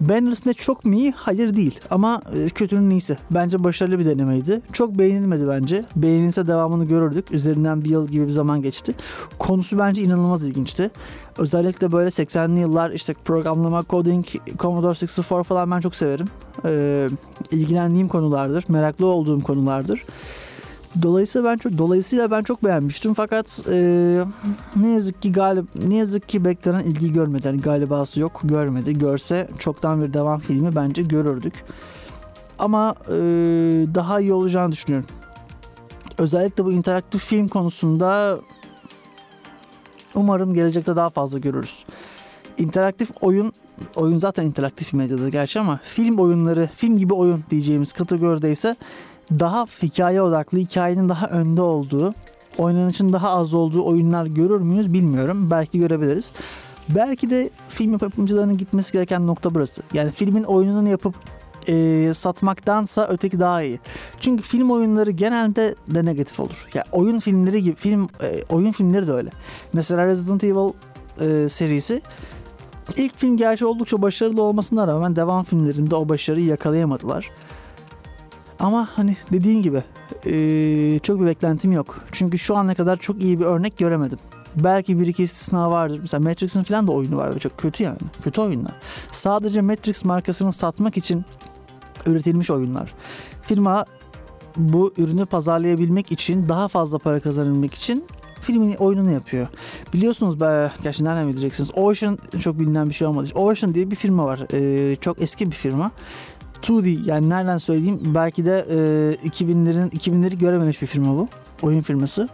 Bandersnatch 0.00 0.62
çok 0.62 0.84
mu 0.84 0.94
iyi? 0.94 1.12
Hayır 1.16 1.56
değil. 1.56 1.80
Ama 1.90 2.22
e, 2.34 2.48
kötünün 2.48 2.90
iyisi. 2.90 3.18
Bence 3.30 3.64
başarılı 3.64 3.98
bir 3.98 4.06
denemeydi. 4.06 4.62
Çok 4.72 4.98
beğenilmedi 4.98 5.48
bence. 5.48 5.84
Beğenilse 5.96 6.46
devamını 6.46 6.84
görürdük. 6.84 7.32
Üzerinden 7.32 7.84
bir 7.84 7.90
yıl 7.90 8.08
gibi 8.08 8.26
bir 8.26 8.30
zaman 8.30 8.62
geçti. 8.62 8.94
Konusu 9.38 9.78
bence 9.78 10.02
inanılmaz 10.02 10.44
ilginçti. 10.44 10.90
Özellikle 11.38 11.92
böyle 11.92 12.08
80'li 12.08 12.60
yıllar 12.60 12.90
işte 12.90 13.14
programlama, 13.24 13.84
coding, 13.90 14.26
Commodore 14.58 14.90
64 14.90 15.46
falan 15.46 15.70
ben 15.70 15.80
çok 15.80 15.94
severim. 15.94 16.26
Ee, 16.64 17.08
ilgilendiğim 17.50 18.08
konulardır. 18.08 18.64
Meraklı 18.68 19.06
olduğum 19.06 19.40
konulardır. 19.40 20.02
Dolayısıyla 21.02 21.50
ben 21.50 21.56
çok 21.56 21.78
dolayısıyla 21.78 22.30
ben 22.30 22.42
çok 22.42 22.64
beğenmiştim 22.64 23.14
fakat 23.14 23.60
e, 23.72 23.78
ne 24.76 24.88
yazık 24.88 25.22
ki 25.22 25.32
galip 25.32 25.66
ne 25.86 25.96
yazık 25.96 26.28
ki 26.28 26.44
beklenen 26.44 26.84
ilgi 26.84 27.12
görmedi. 27.12 27.46
Yani 27.46 27.60
galibası 27.60 28.20
yok, 28.20 28.40
görmedi. 28.44 28.98
Görse 28.98 29.48
çoktan 29.58 30.02
bir 30.02 30.12
devam 30.12 30.40
filmi 30.40 30.74
bence 30.76 31.02
görürdük. 31.02 31.64
Ama 32.58 32.94
e, 33.08 33.14
daha 33.94 34.20
iyi 34.20 34.32
olacağını 34.32 34.72
düşünüyorum. 34.72 35.08
Özellikle 36.18 36.64
bu 36.64 36.72
interaktif 36.72 37.24
film 37.24 37.48
konusunda 37.48 38.40
umarım 40.14 40.54
gelecekte 40.54 40.96
daha 40.96 41.10
fazla 41.10 41.38
görürüz. 41.38 41.84
İnteraktif 42.58 43.10
oyun 43.20 43.52
oyun 43.96 44.18
zaten 44.18 44.46
interaktif 44.46 44.92
bir 44.92 44.98
medyada 44.98 45.28
gerçi 45.28 45.60
ama 45.60 45.80
film 45.82 46.18
oyunları, 46.18 46.70
film 46.76 46.98
gibi 46.98 47.14
oyun 47.14 47.44
diyeceğimiz 47.50 47.92
kategoride 47.92 48.52
ise 48.52 48.76
daha 49.30 49.66
hikaye 49.82 50.22
odaklı, 50.22 50.58
hikayenin 50.58 51.08
daha 51.08 51.26
önde 51.26 51.62
olduğu, 51.62 52.14
oynanışın 52.58 53.12
daha 53.12 53.28
az 53.30 53.54
olduğu 53.54 53.86
oyunlar 53.86 54.26
görür 54.26 54.60
müyüz 54.60 54.92
bilmiyorum. 54.92 55.50
Belki 55.50 55.78
görebiliriz. 55.78 56.32
Belki 56.88 57.30
de 57.30 57.50
film 57.68 57.92
yapımcılarının 57.92 58.56
gitmesi 58.56 58.92
gereken 58.92 59.26
nokta 59.26 59.54
burası. 59.54 59.82
Yani 59.92 60.10
filmin 60.10 60.42
oyununu 60.42 60.88
yapıp 60.88 61.14
e, 61.70 62.14
satmaktansa 62.14 63.06
öteki 63.10 63.40
daha 63.40 63.62
iyi. 63.62 63.80
Çünkü 64.20 64.42
film 64.42 64.70
oyunları 64.70 65.10
genelde 65.10 65.74
de 65.88 66.04
negatif 66.04 66.40
olur. 66.40 66.66
Ya 66.74 66.84
yani 66.84 67.02
oyun 67.02 67.18
filmleri 67.18 67.62
gibi 67.62 67.76
film 67.76 68.08
e, 68.22 68.42
oyun 68.48 68.72
filmleri 68.72 69.06
de 69.06 69.12
öyle. 69.12 69.30
Mesela 69.72 70.06
Resident 70.06 70.44
Evil 70.44 70.72
e, 71.20 71.48
serisi 71.48 72.02
ilk 72.96 73.16
film 73.16 73.36
gerçi 73.36 73.66
oldukça 73.66 74.02
başarılı 74.02 74.42
olmasına 74.42 74.88
rağmen 74.88 75.16
devam 75.16 75.44
filmlerinde 75.44 75.94
o 75.94 76.08
başarıyı 76.08 76.46
yakalayamadılar. 76.46 77.30
Ama 78.58 78.88
hani 78.92 79.16
dediğim 79.32 79.62
gibi 79.62 79.82
ee, 80.26 80.98
çok 81.02 81.20
bir 81.20 81.26
beklentim 81.26 81.72
yok. 81.72 82.04
Çünkü 82.12 82.38
şu 82.38 82.56
ana 82.56 82.74
kadar 82.74 82.96
çok 82.96 83.22
iyi 83.22 83.40
bir 83.40 83.44
örnek 83.44 83.78
göremedim. 83.78 84.18
Belki 84.56 85.00
bir 85.00 85.06
iki 85.06 85.22
istisna 85.22 85.70
vardır. 85.70 85.98
Mesela 86.02 86.20
Matrix'in 86.20 86.62
falan 86.62 86.86
da 86.86 86.92
oyunu 86.92 87.16
var 87.16 87.38
çok 87.38 87.58
kötü 87.58 87.82
yani. 87.82 87.98
Kötü 88.24 88.40
oyunlar. 88.40 88.72
Sadece 89.10 89.60
Matrix 89.60 90.04
markasını 90.04 90.52
satmak 90.52 90.96
için 90.96 91.24
üretilmiş 92.06 92.50
oyunlar. 92.50 92.94
Firma 93.42 93.84
bu 94.56 94.92
ürünü 94.98 95.26
pazarlayabilmek 95.26 96.12
için 96.12 96.48
daha 96.48 96.68
fazla 96.68 96.98
para 96.98 97.20
kazanabilmek 97.20 97.74
için 97.74 98.04
filmin 98.40 98.74
oyununu 98.74 99.10
yapıyor. 99.10 99.48
Biliyorsunuz 99.92 100.40
be, 100.40 100.72
gerçi 100.82 101.04
nereden 101.04 101.28
bileceksiniz? 101.28 101.70
Ocean 101.74 102.18
çok 102.40 102.58
bilinen 102.58 102.88
bir 102.88 102.94
şey 102.94 103.06
olmadı. 103.06 103.28
Ocean 103.34 103.74
diye 103.74 103.90
bir 103.90 103.96
firma 103.96 104.24
var. 104.26 104.40
Ee, 104.52 104.96
çok 104.96 105.22
eski 105.22 105.46
bir 105.46 105.56
firma. 105.56 105.90
2D 106.62 107.08
yani 107.08 107.28
nereden 107.28 107.58
söyleyeyim 107.58 108.00
belki 108.04 108.44
de 108.44 108.66
e, 108.70 109.28
2000'lerin 109.28 109.90
2000'leri 109.90 110.38
görememiş 110.38 110.82
bir 110.82 110.86
firma 110.86 111.16
bu. 111.16 111.28
Oyun 111.62 111.82
firması. 111.82 112.28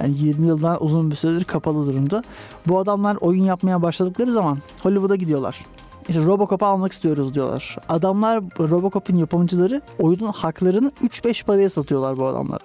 Yani 0.00 0.18
20 0.18 0.46
yıldan 0.46 0.84
uzun 0.84 1.10
bir 1.10 1.16
süredir 1.16 1.44
kapalı 1.44 1.86
durumda. 1.86 2.22
Bu 2.66 2.78
adamlar 2.78 3.16
oyun 3.20 3.44
yapmaya 3.44 3.82
başladıkları 3.82 4.32
zaman 4.32 4.58
Hollywood'a 4.82 5.16
gidiyorlar. 5.16 5.66
İşte 6.10 6.24
Robocop'u 6.24 6.66
almak 6.66 6.92
istiyoruz 6.92 7.34
diyorlar. 7.34 7.76
Adamlar 7.88 8.42
Robocop'un 8.60 9.16
yapımcıları 9.16 9.82
oyunun 9.98 10.32
haklarını 10.32 10.92
3-5 11.02 11.44
paraya 11.44 11.70
satıyorlar 11.70 12.16
bu 12.16 12.26
adamlara. 12.26 12.64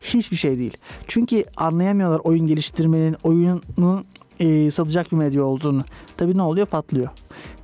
Hiçbir 0.00 0.36
şey 0.36 0.58
değil. 0.58 0.76
Çünkü 1.08 1.44
anlayamıyorlar 1.56 2.20
oyun 2.24 2.46
geliştirmenin, 2.46 3.16
oyunun 3.22 4.04
e, 4.40 4.70
satacak 4.70 5.12
bir 5.12 5.16
medya 5.16 5.44
olduğunu. 5.44 5.82
Tabii 6.16 6.36
ne 6.38 6.42
oluyor? 6.42 6.66
Patlıyor. 6.66 7.08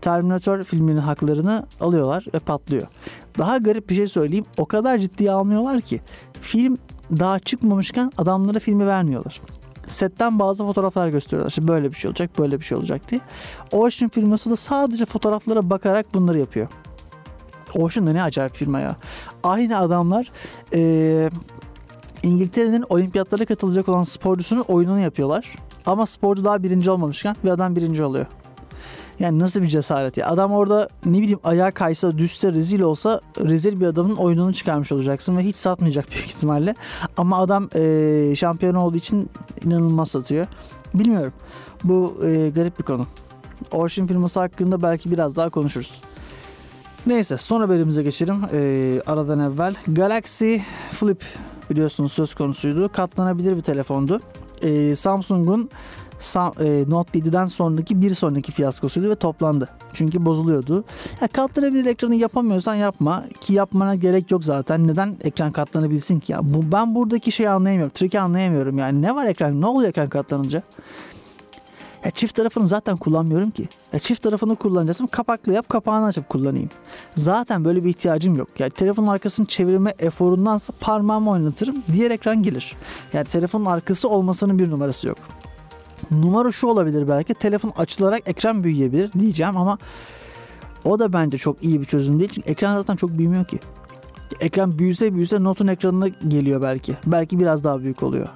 Terminator 0.00 0.62
filminin 0.62 1.00
haklarını 1.00 1.66
alıyorlar 1.80 2.24
ve 2.34 2.38
patlıyor. 2.38 2.86
Daha 3.38 3.58
garip 3.58 3.90
bir 3.90 3.94
şey 3.94 4.08
söyleyeyim. 4.08 4.44
O 4.58 4.66
kadar 4.66 4.98
ciddiye 4.98 5.32
almıyorlar 5.32 5.80
ki 5.80 6.00
film 6.40 6.78
daha 7.18 7.38
çıkmamışken 7.38 8.12
adamlara 8.18 8.58
filmi 8.58 8.86
vermiyorlar. 8.86 9.40
Setten 9.88 10.38
bazı 10.38 10.64
fotoğraflar 10.64 11.08
gösteriyorlar. 11.08 11.50
İşte 11.50 11.68
böyle 11.68 11.90
bir 11.90 11.96
şey 11.96 12.08
olacak, 12.08 12.38
böyle 12.38 12.60
bir 12.60 12.64
şey 12.64 12.78
olacak 12.78 13.10
diye. 13.10 13.20
Ocean 13.72 14.08
firması 14.08 14.50
da 14.50 14.56
sadece 14.56 15.06
fotoğraflara 15.06 15.70
bakarak 15.70 16.14
bunları 16.14 16.38
yapıyor. 16.38 16.68
Ocean 17.74 18.06
da 18.06 18.12
ne 18.12 18.22
acayip 18.22 18.54
firma 18.54 18.80
ya. 18.80 18.96
Aynı 19.42 19.78
adamlar 19.78 20.30
ee, 20.74 21.30
İngiltere'nin 22.22 22.84
olimpiyatlara 22.88 23.44
katılacak 23.44 23.88
olan 23.88 24.02
sporcusunun 24.02 24.60
oyununu 24.60 25.00
yapıyorlar. 25.00 25.56
Ama 25.86 26.06
sporcu 26.06 26.44
daha 26.44 26.62
birinci 26.62 26.90
olmamışken 26.90 27.36
bir 27.44 27.50
adam 27.50 27.76
birinci 27.76 28.02
oluyor. 28.02 28.26
Yani 29.20 29.38
nasıl 29.38 29.62
bir 29.62 29.68
cesaret 29.68 30.16
ya. 30.16 30.28
Adam 30.28 30.52
orada 30.52 30.88
ne 31.04 31.18
bileyim 31.18 31.40
ayağa 31.44 31.70
kaysa, 31.70 32.18
düşse, 32.18 32.52
rezil 32.52 32.80
olsa 32.80 33.20
rezil 33.40 33.80
bir 33.80 33.86
adamın 33.86 34.16
oyununu 34.16 34.54
çıkarmış 34.54 34.92
olacaksın 34.92 35.36
ve 35.36 35.42
hiç 35.42 35.56
satmayacak 35.56 36.10
büyük 36.12 36.26
ihtimalle. 36.26 36.74
Ama 37.16 37.38
adam 37.38 37.68
e, 37.74 38.34
şampiyon 38.36 38.74
olduğu 38.74 38.96
için 38.96 39.30
inanılmaz 39.64 40.10
satıyor. 40.10 40.46
Bilmiyorum. 40.94 41.32
Bu 41.84 42.16
e, 42.24 42.48
garip 42.48 42.78
bir 42.78 42.84
konu. 42.84 43.06
Ocean 43.72 44.08
firması 44.08 44.40
hakkında 44.40 44.82
belki 44.82 45.10
biraz 45.10 45.36
daha 45.36 45.50
konuşuruz. 45.50 46.00
Neyse 47.06 47.38
son 47.38 47.60
haberimize 47.60 48.02
geçelim. 48.02 48.36
E, 48.52 49.00
aradan 49.06 49.40
evvel 49.40 49.74
Galaxy 49.88 50.56
Flip 50.92 51.24
biliyorsunuz 51.70 52.12
söz 52.12 52.34
konusuydu. 52.34 52.92
Katlanabilir 52.92 53.56
bir 53.56 53.60
telefondu. 53.60 54.20
E, 54.62 54.96
Samsung'un 54.96 55.60
Sam- 55.60 55.68
Note 56.88 57.18
7'den 57.18 57.46
sonraki 57.46 58.02
bir 58.02 58.14
sonraki 58.14 58.52
fiyaskosuydu 58.52 59.10
ve 59.10 59.14
toplandı. 59.14 59.68
Çünkü 59.92 60.26
bozuluyordu. 60.26 60.84
Ya 61.20 61.28
katlanabilir 61.28 61.86
ekranı 61.86 62.14
yapamıyorsan 62.14 62.74
yapma 62.74 63.24
ki 63.40 63.52
yapmana 63.52 63.94
gerek 63.94 64.30
yok 64.30 64.44
zaten. 64.44 64.88
Neden 64.88 65.16
ekran 65.24 65.52
katlanabilsin 65.52 66.20
ki 66.20 66.32
ya? 66.32 66.38
Bu, 66.42 66.72
ben 66.72 66.94
buradaki 66.94 67.32
şeyi 67.32 67.48
anlayamıyorum. 67.48 67.92
Triki 67.94 68.20
anlayamıyorum 68.20 68.78
yani. 68.78 69.02
Ne 69.02 69.14
var 69.14 69.26
ekran? 69.26 69.60
Ne 69.60 69.66
oluyor 69.66 69.88
ekran 69.88 70.08
katlanınca? 70.08 70.62
Ya 72.04 72.10
çift 72.10 72.34
tarafını 72.34 72.66
zaten 72.66 72.96
kullanmıyorum 72.96 73.50
ki. 73.50 73.68
Ya 73.92 73.98
çift 73.98 74.22
tarafını 74.22 74.56
kullanacaksam 74.56 75.06
kapaklı 75.06 75.52
yap 75.52 75.68
kapağını 75.68 76.06
açıp 76.06 76.28
kullanayım. 76.28 76.70
Zaten 77.16 77.64
böyle 77.64 77.84
bir 77.84 77.88
ihtiyacım 77.88 78.36
yok. 78.36 78.48
Yani 78.58 78.70
telefonun 78.70 79.06
arkasını 79.06 79.46
çevirme 79.46 79.94
eforundansa 79.98 80.72
parmağımı 80.80 81.30
oynatırım. 81.30 81.82
Diğer 81.92 82.10
ekran 82.10 82.42
gelir. 82.42 82.76
Yani 83.12 83.24
telefonun 83.24 83.64
arkası 83.64 84.08
olmasının 84.08 84.58
bir 84.58 84.70
numarası 84.70 85.08
yok. 85.08 85.18
Numara 86.10 86.52
şu 86.52 86.66
olabilir 86.66 87.08
belki. 87.08 87.34
Telefon 87.34 87.72
açılarak 87.76 88.22
ekran 88.28 88.64
büyüyebilir 88.64 89.12
diyeceğim 89.12 89.56
ama 89.56 89.78
o 90.84 90.98
da 90.98 91.12
bence 91.12 91.38
çok 91.38 91.64
iyi 91.64 91.80
bir 91.80 91.84
çözüm 91.84 92.18
değil. 92.18 92.30
Çünkü 92.34 92.50
ekran 92.50 92.78
zaten 92.78 92.96
çok 92.96 93.18
büyümüyor 93.18 93.44
ki. 93.44 93.58
Ekran 94.40 94.78
büyüse 94.78 95.14
büyüse 95.14 95.44
notun 95.44 95.66
ekranına 95.66 96.08
geliyor 96.08 96.62
belki. 96.62 96.96
Belki 97.06 97.38
biraz 97.38 97.64
daha 97.64 97.80
büyük 97.80 98.02
oluyor. 98.02 98.28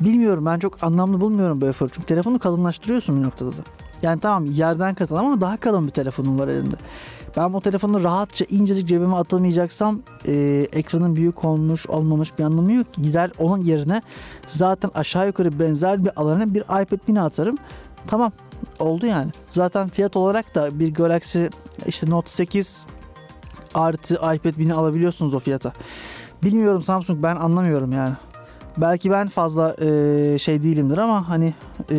Bilmiyorum 0.00 0.46
ben 0.46 0.58
çok 0.58 0.82
anlamlı 0.82 1.20
bulmuyorum 1.20 1.60
bu 1.60 1.66
eforu. 1.66 1.88
Çünkü 1.88 2.06
telefonu 2.06 2.38
kalınlaştırıyorsun 2.38 3.18
bir 3.20 3.26
noktada 3.26 3.50
da. 3.50 3.62
Yani 4.02 4.20
tamam 4.20 4.46
yerden 4.46 4.94
katıl 4.94 5.16
ama 5.16 5.40
daha 5.40 5.56
kalın 5.56 5.86
bir 5.86 5.90
telefonun 5.90 6.38
var 6.38 6.48
elinde. 6.48 6.76
Ben 7.36 7.52
bu 7.52 7.60
telefonu 7.60 8.02
rahatça 8.02 8.44
incecik 8.44 8.88
cebime 8.88 9.16
atamayacaksam 9.16 10.00
e, 10.26 10.66
ekranın 10.72 11.16
büyük 11.16 11.44
olmuş 11.44 11.86
olmamış 11.86 12.38
bir 12.38 12.44
anlamı 12.44 12.72
yok. 12.72 12.86
Gider 12.94 13.30
onun 13.38 13.58
yerine 13.58 14.02
zaten 14.48 14.90
aşağı 14.94 15.26
yukarı 15.26 15.58
benzer 15.58 16.04
bir 16.04 16.20
alana 16.20 16.54
bir 16.54 16.62
iPad 16.62 16.98
mini 17.08 17.20
atarım. 17.20 17.56
Tamam 18.06 18.32
oldu 18.78 19.06
yani. 19.06 19.30
Zaten 19.50 19.88
fiyat 19.88 20.16
olarak 20.16 20.54
da 20.54 20.78
bir 20.78 20.94
Galaxy 20.94 21.44
işte 21.86 22.10
Note 22.10 22.30
8 22.30 22.86
artı 23.74 24.14
iPad 24.14 24.56
mini 24.56 24.74
alabiliyorsunuz 24.74 25.34
o 25.34 25.38
fiyata. 25.38 25.72
Bilmiyorum 26.42 26.82
Samsung 26.82 27.22
ben 27.22 27.36
anlamıyorum 27.36 27.92
yani. 27.92 28.14
Belki 28.76 29.10
ben 29.10 29.28
fazla 29.28 29.76
e, 29.80 30.38
şey 30.38 30.62
değilimdir 30.62 30.98
ama 30.98 31.28
hani 31.28 31.54
e, 31.90 31.96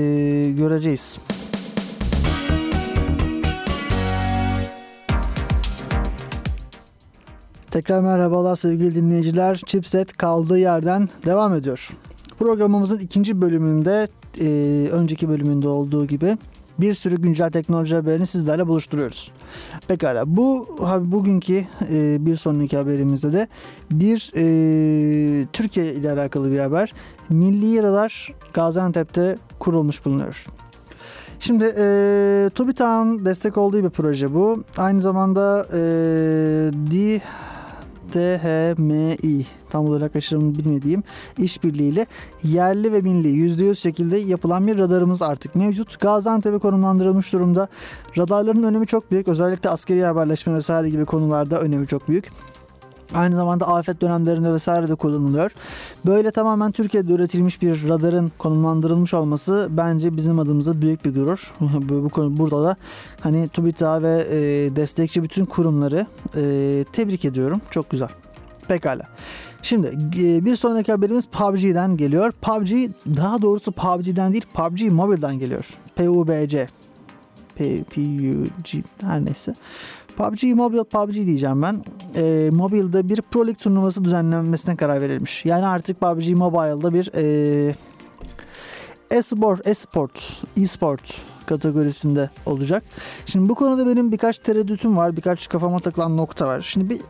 göreceğiz. 0.58 1.18
Tekrar 7.72 8.02
merhabalar 8.02 8.56
sevgili 8.56 8.96
dinleyiciler. 8.96 9.62
Chipset 9.66 10.18
kaldığı 10.18 10.60
yerden 10.60 11.10
devam 11.26 11.54
ediyor. 11.54 11.90
Programımızın 12.40 13.00
ikinci 13.00 13.42
bölümünde 13.42 14.08
e, 14.42 14.90
önceki 14.92 15.30
bölümünde 15.30 15.68
olduğu 15.68 16.08
gibi 16.08 16.38
bir 16.80 16.94
sürü 16.94 17.22
güncel 17.22 17.52
teknoloji 17.52 17.96
haberini 17.96 18.26
sizlerle 18.26 18.68
buluşturuyoruz. 18.68 19.32
Pekala 19.88 20.38
bu 20.38 20.68
bugünkü 21.02 21.66
e, 21.92 22.26
bir 22.26 22.36
sonraki 22.36 22.78
haberimizde 22.78 23.34
de 23.34 23.48
bir 23.92 24.32
e, 24.36 25.48
Türkiye 25.54 25.94
ile 25.94 26.12
alakalı 26.12 26.52
bir 26.52 26.60
haber. 26.60 26.94
Milli 27.30 27.84
Radar 27.84 28.28
Gaziantep'te 28.54 29.38
kurulmuş 29.60 30.06
bulunuyor. 30.06 30.46
Şimdi 31.40 31.74
e, 31.78 32.50
TÜBİTAK'ın 32.56 33.26
destek 33.26 33.58
olduğu 33.58 33.84
bir 33.84 33.90
proje 33.90 34.34
bu. 34.34 34.64
Aynı 34.78 35.02
zamanda 35.02 35.68
e, 35.74 35.80
D 36.92 37.22
DHMI 38.14 39.46
tam 39.70 39.86
olarak 39.86 40.16
aşırımını 40.16 40.56
bilmediğim 40.56 41.04
işbirliğiyle 41.38 42.06
yerli 42.44 42.94
ve 42.94 43.02
milli 43.02 43.28
%100 43.28 43.76
şekilde 43.76 44.18
yapılan 44.18 44.68
bir 44.68 44.80
radarımız 44.80 45.22
artık 45.22 45.56
mevcut. 45.56 46.00
Gaziantep'e 46.00 46.58
konumlandırılmış 46.58 47.34
durumda. 47.34 47.68
Radarların 48.18 48.64
önemi 48.64 48.88
çok 48.88 49.12
büyük. 49.12 49.28
Özellikle 49.28 49.70
askeri 49.70 50.04
haberleşme 50.04 50.54
vesaire 50.54 50.90
gibi 50.90 51.06
konularda 51.06 51.62
önemi 51.62 51.88
çok 51.88 52.08
büyük. 52.08 52.30
Aynı 53.14 53.36
zamanda 53.36 53.68
afet 53.68 54.02
dönemlerinde 54.02 54.54
vesaire 54.54 54.88
de 54.88 54.96
kullanılıyor. 54.96 55.52
Böyle 56.06 56.32
tamamen 56.32 56.72
Türkiye'de 56.72 57.14
üretilmiş 57.14 57.62
bir 57.62 57.90
radarın 57.90 58.32
konumlandırılmış 58.38 59.14
olması 59.14 59.68
bence 59.72 60.18
bizim 60.18 60.40
adımıza 60.40 60.82
büyük 60.82 61.06
bir 61.06 61.16
gurur. 61.16 61.54
bu, 61.62 62.10
konu 62.10 62.38
burada 62.38 62.64
da 62.64 62.76
hani 63.22 63.48
TÜBİTAK 63.48 64.04
ve 64.04 64.28
e, 64.32 64.38
destekçi 64.76 65.24
bütün 65.24 65.46
kurumları 65.46 66.08
e, 66.36 66.86
tebrik 66.94 67.26
ediyorum. 67.26 67.62
Çok 67.72 67.90
güzel. 67.90 68.10
Pekala. 68.68 69.04
Şimdi 69.62 69.88
e, 70.20 70.46
bir 70.46 70.56
sonraki 70.56 70.92
haberimiz 70.92 71.28
PUBG'den 71.28 71.98
geliyor. 71.98 72.32
PUBG 72.42 72.72
daha 73.18 73.42
doğrusu 73.42 73.72
PUBG'den 73.72 74.34
değil 74.34 74.46
PUBG 74.54 74.82
Mobile'dan 74.82 75.40
geliyor. 75.40 75.70
PUBG. 75.96 76.56
P- 77.56 77.84
PUG 77.84 78.84
her 79.02 79.26
neyse. 79.26 79.56
PUBG 80.20 80.44
Mobile 80.44 80.84
PUBG 80.84 81.14
diyeceğim 81.14 81.62
ben. 81.62 81.84
E, 82.16 82.50
mobilde 82.50 83.10
bir 83.10 83.22
Pro 83.22 83.40
League 83.40 83.56
turnuvası 83.56 84.04
düzenlenmesine 84.04 84.76
karar 84.76 85.02
verilmiş. 85.02 85.46
Yani 85.46 85.66
artık 85.66 86.00
PUBG 86.02 86.30
Mobile'da 86.30 86.94
bir 86.94 87.12
e, 87.16 87.76
e-spor, 89.12 89.58
e-sport, 89.66 90.42
e-sport 90.58 91.22
kategorisinde 91.46 92.30
olacak. 92.46 92.84
Şimdi 93.26 93.50
bu 93.50 93.56
konuda 93.56 93.88
benim 93.88 94.12
birkaç 94.12 94.40
tereddütüm 94.40 94.98
var. 94.98 95.18
Birkaç 95.18 95.50
kafama 95.50 95.80
takılan 95.80 96.18
nokta 96.18 96.48
var. 96.48 96.62
Şimdi 96.62 96.90
bir 96.90 97.02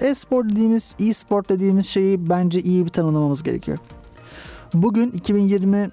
e-spor 0.00 0.48
dediğimiz, 0.48 0.94
e-sport 1.00 1.48
dediğimiz 1.48 1.86
şeyi 1.86 2.28
bence 2.28 2.60
iyi 2.60 2.84
bir 2.84 2.90
tanımlamamız 2.90 3.42
gerekiyor. 3.42 3.78
Bugün 4.74 5.10
2020 5.10 5.90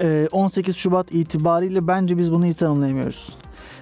e, 0.00 0.28
18 0.32 0.76
Şubat 0.76 1.12
itibariyle 1.12 1.86
bence 1.86 2.18
biz 2.18 2.32
bunu 2.32 2.46
iyi 2.46 2.54
tanımlayamıyoruz. 2.54 3.38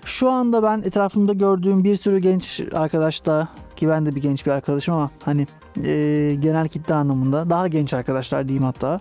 Şu 0.06 0.30
anda 0.30 0.62
ben 0.62 0.78
etrafımda 0.78 1.32
gördüğüm 1.32 1.84
bir 1.84 1.96
sürü 1.96 2.18
genç 2.18 2.60
arkadaşta 2.74 3.48
ki 3.76 3.88
ben 3.88 4.06
de 4.06 4.14
bir 4.14 4.22
genç 4.22 4.46
bir 4.46 4.50
arkadaşım 4.50 4.94
ama 4.94 5.10
hani 5.24 5.46
e, 5.84 6.36
genel 6.40 6.68
kitle 6.68 6.94
anlamında 6.94 7.50
daha 7.50 7.68
genç 7.68 7.94
arkadaşlar 7.94 8.48
diyeyim 8.48 8.64
hatta 8.64 9.00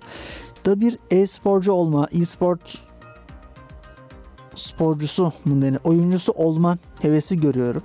da 0.65 0.79
bir 0.79 0.99
e-sporcu 1.11 1.71
olma, 1.71 2.07
e-sport 2.11 2.77
sporcusu 4.55 5.33
mu 5.45 5.61
denir, 5.61 5.79
oyuncusu 5.83 6.31
olma 6.31 6.77
hevesi 7.01 7.39
görüyorum. 7.39 7.83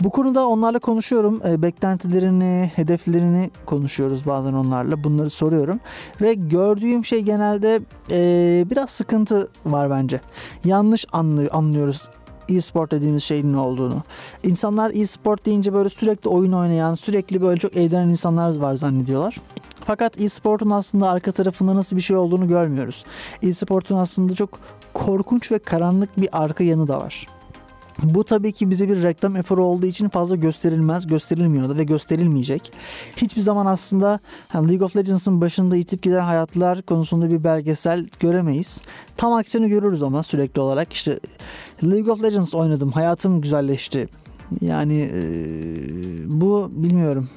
Bu 0.00 0.10
konuda 0.10 0.48
onlarla 0.48 0.78
konuşuyorum. 0.78 1.40
E, 1.48 1.62
beklentilerini, 1.62 2.70
hedeflerini 2.74 3.50
konuşuyoruz 3.66 4.26
bazen 4.26 4.52
onlarla. 4.52 5.04
Bunları 5.04 5.30
soruyorum. 5.30 5.80
Ve 6.20 6.34
gördüğüm 6.34 7.04
şey 7.04 7.22
genelde 7.22 7.80
e, 8.10 8.64
biraz 8.70 8.90
sıkıntı 8.90 9.48
var 9.66 9.90
bence. 9.90 10.20
Yanlış 10.64 11.06
anlıyor, 11.12 11.50
anlıyoruz 11.52 12.08
e-sport 12.48 12.90
dediğimiz 12.90 13.22
şeyin 13.22 13.52
ne 13.52 13.58
olduğunu. 13.58 14.02
İnsanlar 14.44 14.90
e-sport 14.94 15.46
deyince 15.46 15.72
böyle 15.72 15.88
sürekli 15.88 16.28
oyun 16.28 16.52
oynayan, 16.52 16.94
sürekli 16.94 17.42
böyle 17.42 17.60
çok 17.60 17.76
eğlenen 17.76 18.08
insanlar 18.08 18.56
var 18.56 18.74
zannediyorlar. 18.74 19.40
Fakat 19.84 20.20
e-sportun 20.20 20.70
aslında 20.70 21.10
arka 21.10 21.32
tarafında 21.32 21.74
nasıl 21.74 21.96
bir 21.96 22.02
şey 22.02 22.16
olduğunu 22.16 22.48
görmüyoruz. 22.48 23.04
E-sportun 23.42 23.96
aslında 23.96 24.34
çok 24.34 24.50
korkunç 24.94 25.52
ve 25.52 25.58
karanlık 25.58 26.20
bir 26.20 26.28
arka 26.32 26.64
yanı 26.64 26.88
da 26.88 26.98
var. 26.98 27.26
Bu 28.02 28.24
tabii 28.24 28.52
ki 28.52 28.70
bize 28.70 28.88
bir 28.88 29.02
reklam 29.02 29.36
eforu 29.36 29.64
olduğu 29.64 29.86
için 29.86 30.08
fazla 30.08 30.36
gösterilmez, 30.36 31.06
gösterilmiyor 31.06 31.68
da 31.68 31.76
ve 31.76 31.84
gösterilmeyecek. 31.84 32.72
Hiçbir 33.16 33.40
zaman 33.40 33.66
aslında 33.66 34.20
League 34.54 34.84
of 34.84 34.96
Legends'ın 34.96 35.40
başında 35.40 35.76
itip 35.76 36.02
giden 36.02 36.22
hayatlar 36.22 36.82
konusunda 36.82 37.30
bir 37.30 37.44
belgesel 37.44 38.06
göremeyiz. 38.20 38.82
Tam 39.16 39.32
aksini 39.32 39.68
görürüz 39.68 40.02
ama 40.02 40.22
sürekli 40.22 40.60
olarak 40.60 40.92
işte 40.92 41.20
League 41.82 42.12
of 42.12 42.22
Legends 42.22 42.54
oynadım, 42.54 42.92
hayatım 42.92 43.40
güzelleşti. 43.40 44.08
Yani 44.60 45.10
e, 45.14 45.20
bu 46.26 46.70
bilmiyorum. 46.72 47.28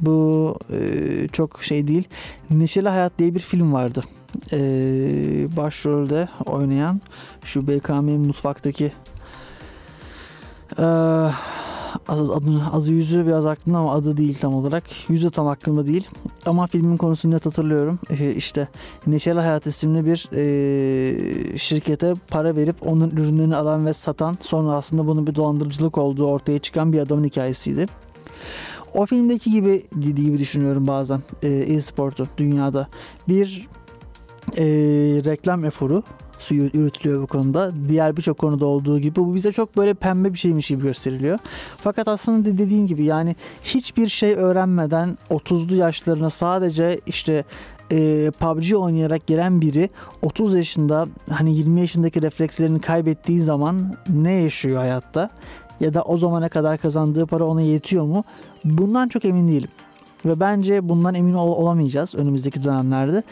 Bu 0.00 0.54
e, 0.72 1.28
çok 1.32 1.62
şey 1.62 1.88
değil. 1.88 2.04
Neşeli 2.50 2.88
Hayat 2.88 3.18
diye 3.18 3.34
bir 3.34 3.40
film 3.40 3.72
vardı. 3.72 4.04
E, 4.52 4.58
başrolde 5.56 6.28
oynayan 6.46 7.00
şu 7.44 7.68
BKM 7.68 8.04
mutfaktaki 8.04 8.92
ee, 10.78 10.82
adını, 12.08 12.72
adı 12.72 12.92
yüzü 12.92 13.26
biraz 13.26 13.46
aklımda 13.46 13.78
ama 13.78 13.94
adı 13.94 14.16
değil 14.16 14.38
tam 14.40 14.54
olarak. 14.54 14.84
Yüzü 15.08 15.30
tam 15.30 15.46
aklımda 15.46 15.86
değil. 15.86 16.08
Ama 16.46 16.66
filmin 16.66 16.96
konusunu 16.96 17.34
net 17.34 17.46
hatırlıyorum. 17.46 17.98
Ee, 18.10 18.34
işte 18.34 18.68
Neşeli 19.06 19.40
Hayat 19.40 19.66
isimli 19.66 20.06
bir 20.06 20.28
e, 20.32 21.58
şirkete 21.58 22.14
para 22.28 22.56
verip 22.56 22.86
onun 22.86 23.10
ürünlerini 23.10 23.56
alan 23.56 23.86
ve 23.86 23.92
satan 23.92 24.36
sonra 24.40 24.74
aslında 24.74 25.06
bunun 25.06 25.26
bir 25.26 25.34
dolandırıcılık 25.34 25.98
olduğu 25.98 26.26
ortaya 26.26 26.58
çıkan 26.58 26.92
bir 26.92 26.98
adamın 26.98 27.24
hikayesiydi. 27.24 27.86
O 28.94 29.06
filmdeki 29.06 29.50
gibi 29.50 29.86
gibi 30.00 30.38
düşünüyorum 30.38 30.86
bazen 30.86 31.22
e, 31.42 31.48
e-sportu 31.48 32.28
dünyada. 32.38 32.88
Bir 33.28 33.68
e, 34.56 34.64
reklam 35.24 35.64
eforu 35.64 36.02
suyu 36.40 36.70
yürütülüyor 36.74 37.22
bu 37.22 37.26
konuda. 37.26 37.72
Diğer 37.88 38.16
birçok 38.16 38.38
konuda 38.38 38.66
olduğu 38.66 38.98
gibi 38.98 39.16
bu 39.16 39.34
bize 39.34 39.52
çok 39.52 39.76
böyle 39.76 39.94
pembe 39.94 40.32
bir 40.32 40.38
şeymiş 40.38 40.68
gibi 40.68 40.82
gösteriliyor. 40.82 41.38
Fakat 41.76 42.08
aslında 42.08 42.58
dediğin 42.58 42.86
gibi 42.86 43.04
yani 43.04 43.36
hiçbir 43.64 44.08
şey 44.08 44.32
öğrenmeden 44.32 45.18
30'lu 45.30 45.74
yaşlarına 45.76 46.30
sadece 46.30 47.00
işte 47.06 47.44
e, 47.92 48.30
PUBG 48.40 48.74
oynayarak 48.74 49.26
gelen 49.26 49.60
biri 49.60 49.90
30 50.22 50.54
yaşında 50.54 51.06
hani 51.30 51.54
20 51.56 51.80
yaşındaki 51.80 52.22
reflekslerini 52.22 52.80
kaybettiği 52.80 53.42
zaman 53.42 53.94
ne 54.08 54.32
yaşıyor 54.32 54.78
hayatta? 54.78 55.30
Ya 55.80 55.94
da 55.94 56.02
o 56.02 56.18
zamana 56.18 56.48
kadar 56.48 56.78
kazandığı 56.78 57.26
para 57.26 57.44
ona 57.44 57.62
yetiyor 57.62 58.04
mu? 58.04 58.24
Bundan 58.64 59.08
çok 59.08 59.24
emin 59.24 59.48
değilim. 59.48 59.70
Ve 60.24 60.40
bence 60.40 60.88
bundan 60.88 61.14
emin 61.14 61.34
ol- 61.34 61.56
olamayacağız 61.62 62.14
önümüzdeki 62.14 62.64
dönemlerde. 62.64 63.22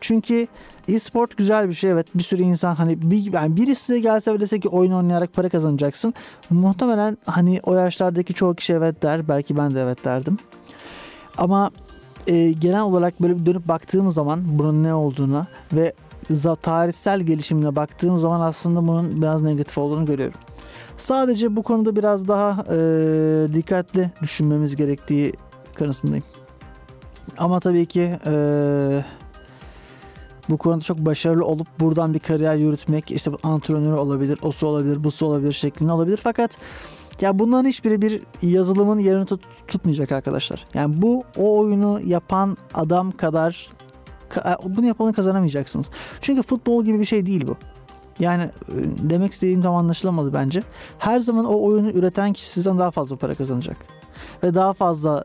Çünkü 0.00 0.46
e-sport 0.88 1.36
güzel 1.36 1.68
bir 1.68 1.74
şey 1.74 1.90
evet. 1.90 2.06
Bir 2.14 2.22
sürü 2.22 2.42
insan 2.42 2.74
hani 2.74 3.10
bir, 3.10 3.32
yani 3.32 3.76
size 3.76 4.00
gelse 4.00 4.34
ve 4.34 4.40
dese 4.40 4.60
ki 4.60 4.68
oyun 4.68 4.92
oynayarak 4.92 5.32
para 5.32 5.48
kazanacaksın. 5.48 6.14
Muhtemelen 6.50 7.18
hani 7.26 7.60
o 7.62 7.74
yaşlardaki 7.74 8.34
çoğu 8.34 8.54
kişi 8.54 8.72
evet 8.72 9.02
der. 9.02 9.28
Belki 9.28 9.56
ben 9.56 9.74
de 9.74 9.82
evet 9.82 10.04
derdim. 10.04 10.38
Ama 11.38 11.70
e, 12.26 12.52
genel 12.52 12.80
olarak 12.82 13.22
böyle 13.22 13.40
bir 13.40 13.46
dönüp 13.46 13.68
baktığım 13.68 14.10
zaman 14.10 14.40
bunun 14.58 14.82
ne 14.82 14.94
olduğuna 14.94 15.46
ve 15.72 15.92
za- 16.30 16.56
tarihsel 16.56 17.20
gelişimine 17.20 17.76
baktığım 17.76 18.18
zaman 18.18 18.40
aslında 18.40 18.88
bunun 18.88 19.22
biraz 19.22 19.42
negatif 19.42 19.78
olduğunu 19.78 20.06
görüyorum. 20.06 20.40
Sadece 20.96 21.56
bu 21.56 21.62
konuda 21.62 21.96
biraz 21.96 22.28
daha 22.28 22.64
e, 22.74 22.76
dikkatli 23.54 24.10
düşünmemiz 24.22 24.76
gerektiği 24.76 25.32
kanısındayım. 25.74 26.24
Ama 27.38 27.60
tabii 27.60 27.86
ki 27.86 28.18
e, 28.26 29.04
bu 30.50 30.56
konuda 30.56 30.80
çok 30.80 30.98
başarılı 30.98 31.44
olup 31.44 31.80
buradan 31.80 32.14
bir 32.14 32.18
kariyer 32.18 32.54
yürütmek 32.54 33.10
işte 33.10 33.30
antrenör 33.42 33.92
olabilir, 33.96 34.38
osu 34.42 34.66
olabilir, 34.66 35.04
busu 35.04 35.26
olabilir 35.26 35.52
şeklinde 35.52 35.92
olabilir. 35.92 36.20
Fakat 36.22 36.58
ya 37.20 37.38
bunların 37.38 37.68
hiçbiri 37.68 38.02
bir 38.02 38.22
yazılımın 38.42 38.98
yerini 38.98 39.24
tut- 39.24 39.44
tutmayacak 39.68 40.12
arkadaşlar. 40.12 40.64
Yani 40.74 41.02
bu 41.02 41.24
o 41.36 41.58
oyunu 41.58 42.00
yapan 42.04 42.56
adam 42.74 43.12
kadar 43.12 43.68
ka- 44.30 44.76
bunu 44.76 44.86
yapanı 44.86 45.12
kazanamayacaksınız. 45.12 45.90
Çünkü 46.20 46.42
futbol 46.42 46.84
gibi 46.84 47.00
bir 47.00 47.04
şey 47.04 47.26
değil 47.26 47.46
bu. 47.46 47.56
Yani 48.20 48.42
e, 48.42 48.74
demek 49.10 49.32
istediğim 49.32 49.62
tam 49.62 49.74
anlaşılamadı 49.74 50.34
bence. 50.34 50.62
Her 50.98 51.20
zaman 51.20 51.44
o 51.44 51.62
oyunu 51.62 51.90
üreten 51.90 52.32
kişi 52.32 52.48
sizden 52.48 52.78
daha 52.78 52.90
fazla 52.90 53.16
para 53.16 53.34
kazanacak. 53.34 53.76
Ve 54.42 54.54
daha 54.54 54.72
fazla 54.72 55.24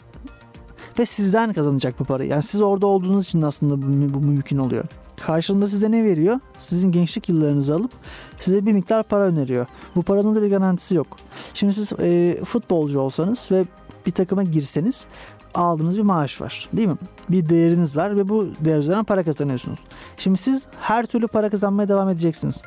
ve 1.00 1.06
sizden 1.06 1.54
kazanacak 1.54 2.00
bu 2.00 2.04
parayı. 2.04 2.30
Yani 2.30 2.44
siz 2.44 2.62
orada 2.62 2.88
olduğunuz 2.88 3.26
için 3.26 3.42
aslında 3.42 3.82
bu, 3.82 4.14
bu 4.14 4.20
mümkün 4.20 4.58
oluyor. 4.58 4.86
Karşılığında 5.22 5.68
size 5.68 5.92
ne 5.92 6.04
veriyor? 6.04 6.40
Sizin 6.58 6.92
gençlik 6.92 7.30
yıllarınızı 7.30 7.76
alıp 7.76 7.92
size 8.40 8.66
bir 8.66 8.74
miktar 8.74 9.04
para 9.04 9.24
öneriyor. 9.24 9.66
Bu 9.96 10.04
paranın 10.04 10.36
da 10.36 10.42
bir 10.42 10.50
garantisi 10.50 10.96
yok. 10.96 11.08
Şimdi 11.54 11.74
siz 11.74 11.94
e, 12.00 12.40
futbolcu 12.46 13.00
olsanız 13.00 13.50
ve 13.52 13.66
bir 14.06 14.12
takıma 14.12 14.44
girseniz 14.44 15.06
aldığınız 15.54 15.98
bir 15.98 16.02
maaş 16.02 16.42
var 16.42 16.70
değil 16.74 16.88
mi? 16.88 16.98
Bir 17.30 17.50
değeriniz 17.50 17.98
var 17.98 18.18
ve 18.18 18.30
bu 18.30 18.48
değer 18.60 18.80
üzerinden 18.80 19.04
para 19.04 19.24
kazanıyorsunuz. 19.24 19.80
Şimdi 20.18 20.38
siz 20.38 20.64
her 20.80 21.06
türlü 21.06 21.28
para 21.28 21.50
kazanmaya 21.50 21.90
devam 21.90 22.10
edeceksiniz. 22.10 22.62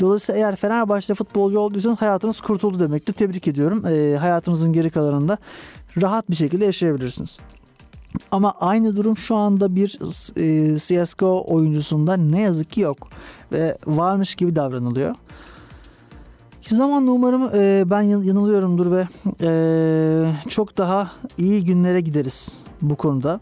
Dolayısıyla 0.00 0.40
eğer 0.40 0.56
Fenerbahçe'de 0.56 1.14
futbolcu 1.14 1.58
olduysanız 1.58 2.00
hayatınız 2.00 2.40
kurtuldu 2.40 2.80
demektir. 2.80 3.12
Tebrik 3.12 3.48
ediyorum. 3.48 3.86
E, 3.86 4.16
hayatınızın 4.16 4.72
geri 4.72 4.90
kalanında 4.90 5.38
rahat 6.02 6.30
bir 6.30 6.36
şekilde 6.36 6.64
yaşayabilirsiniz. 6.64 7.38
Ama 8.30 8.54
aynı 8.60 8.96
durum 8.96 9.16
şu 9.16 9.36
anda 9.36 9.74
bir 9.74 9.98
e, 10.36 10.78
CSGO 10.78 11.44
oyuncusunda 11.46 12.16
ne 12.16 12.40
yazık 12.40 12.70
ki 12.70 12.80
yok. 12.80 13.08
Ve 13.52 13.78
varmış 13.86 14.34
gibi 14.34 14.56
davranılıyor. 14.56 15.14
Zamanla 16.62 17.10
umarım 17.10 17.50
e, 17.54 17.90
ben 17.90 18.02
yan- 18.02 18.22
yanılıyorumdur 18.22 18.90
ve 18.90 19.08
e, 19.40 20.48
çok 20.48 20.78
daha 20.78 21.10
iyi 21.38 21.64
günlere 21.64 22.00
gideriz 22.00 22.64
bu 22.82 22.96
konuda. 22.96 23.40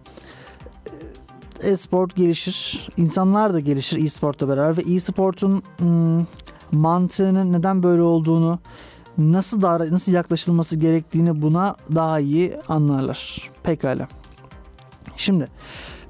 E-sport 1.62 2.16
gelişir, 2.16 2.88
insanlar 2.96 3.54
da 3.54 3.60
gelişir 3.60 4.04
e-sportla 4.04 4.48
beraber 4.48 4.76
ve 4.76 4.94
e-sportun 4.94 5.62
hmm, 5.78 6.26
mantığının 6.72 7.52
neden 7.52 7.82
böyle 7.82 8.02
olduğunu, 8.02 8.58
nasıl 9.18 9.62
davra- 9.62 9.92
nasıl 9.92 10.12
yaklaşılması 10.12 10.76
gerektiğini 10.76 11.42
buna 11.42 11.76
daha 11.94 12.20
iyi 12.20 12.56
anlarlar. 12.68 13.50
Pekala. 13.62 14.08
Şimdi 15.16 15.48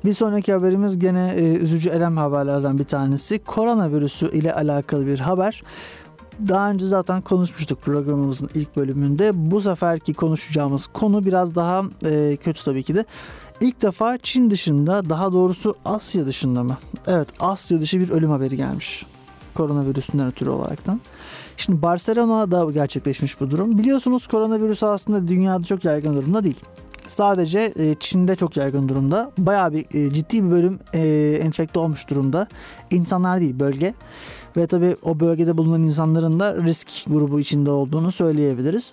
bir 0.04 0.12
sonraki 0.12 0.52
haberimiz 0.52 0.98
gene 0.98 1.34
e, 1.36 1.42
üzücü 1.42 1.88
elem 1.88 2.16
haberlerden 2.16 2.78
bir 2.78 2.84
tanesi. 2.84 3.38
Koronavirüsü 3.38 4.30
ile 4.32 4.54
alakalı 4.54 5.06
bir 5.06 5.18
haber. 5.18 5.62
Daha 6.48 6.70
önce 6.70 6.86
zaten 6.86 7.22
konuşmuştuk 7.22 7.82
programımızın 7.82 8.50
ilk 8.54 8.76
bölümünde. 8.76 9.50
Bu 9.50 9.60
seferki 9.60 10.14
konuşacağımız 10.14 10.86
konu 10.86 11.24
biraz 11.24 11.54
daha 11.54 11.84
e, 12.04 12.36
kötü 12.36 12.64
tabii 12.64 12.82
ki 12.82 12.94
de. 12.94 13.04
İlk 13.60 13.82
defa 13.82 14.18
Çin 14.18 14.50
dışında 14.50 15.10
daha 15.10 15.32
doğrusu 15.32 15.74
Asya 15.84 16.26
dışında 16.26 16.62
mı? 16.62 16.76
Evet 17.06 17.28
Asya 17.40 17.80
dışı 17.80 18.00
bir 18.00 18.10
ölüm 18.10 18.30
haberi 18.30 18.56
gelmiş. 18.56 19.06
Koronavirüsünden 19.54 20.26
ötürü 20.26 20.50
olaraktan. 20.50 21.00
Şimdi 21.56 21.82
Barcelona'da 21.82 22.70
gerçekleşmiş 22.70 23.40
bu 23.40 23.50
durum. 23.50 23.78
Biliyorsunuz 23.78 24.26
koronavirüs 24.26 24.82
aslında 24.82 25.28
dünyada 25.28 25.64
çok 25.64 25.84
yaygın 25.84 26.16
durumda 26.16 26.44
değil. 26.44 26.60
Sadece 27.10 27.72
e, 27.78 27.94
Çin'de 28.00 28.36
çok 28.36 28.56
yaygın 28.56 28.88
durumda. 28.88 29.30
Bayağı 29.38 29.72
bir 29.72 29.86
e, 29.94 30.14
ciddi 30.14 30.44
bir 30.44 30.50
bölüm 30.50 30.78
e, 30.94 31.00
enfekte 31.42 31.78
olmuş 31.78 32.08
durumda. 32.10 32.46
İnsanlar 32.90 33.40
değil 33.40 33.60
bölge. 33.60 33.94
Ve 34.56 34.66
tabii 34.66 34.96
o 35.02 35.20
bölgede 35.20 35.56
bulunan 35.56 35.82
insanların 35.82 36.40
da 36.40 36.56
risk 36.56 36.88
grubu 37.06 37.40
içinde 37.40 37.70
olduğunu 37.70 38.12
söyleyebiliriz. 38.12 38.92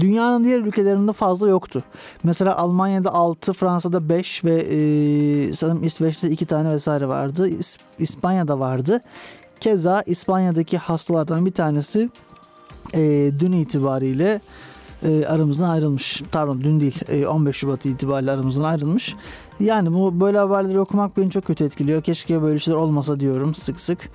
Dünyanın 0.00 0.44
diğer 0.44 0.60
ülkelerinde 0.60 1.12
fazla 1.12 1.48
yoktu. 1.48 1.82
Mesela 2.22 2.56
Almanya'da 2.56 3.14
6, 3.14 3.52
Fransa'da 3.52 4.08
5 4.08 4.44
ve 4.44 4.54
e, 4.54 5.52
sanırım 5.52 5.84
İsveç'te 5.84 6.30
2 6.30 6.46
tane 6.46 6.70
vesaire 6.70 7.08
vardı. 7.08 7.48
İs- 7.48 7.78
İspanya'da 7.98 8.58
vardı. 8.58 9.00
Keza 9.60 10.02
İspanya'daki 10.06 10.78
hastalardan 10.78 11.46
bir 11.46 11.52
tanesi 11.52 12.10
e, 12.94 13.30
dün 13.40 13.52
itibariyle 13.52 14.40
e, 15.02 15.26
aramızdan 15.26 15.68
ayrılmış. 15.68 16.22
Pardon 16.32 16.60
dün 16.60 16.80
değil 16.80 17.00
e, 17.08 17.26
15 17.26 17.56
Şubat 17.56 17.86
itibariyle 17.86 18.30
aramızdan 18.30 18.62
ayrılmış. 18.62 19.14
Yani 19.60 19.92
bu 19.92 20.20
böyle 20.20 20.38
haberleri 20.38 20.80
okumak 20.80 21.16
beni 21.16 21.30
çok 21.30 21.44
kötü 21.44 21.64
etkiliyor. 21.64 22.02
Keşke 22.02 22.42
böyle 22.42 22.58
şeyler 22.58 22.78
olmasa 22.78 23.20
diyorum 23.20 23.54
sık 23.54 23.80
sık. 23.80 24.10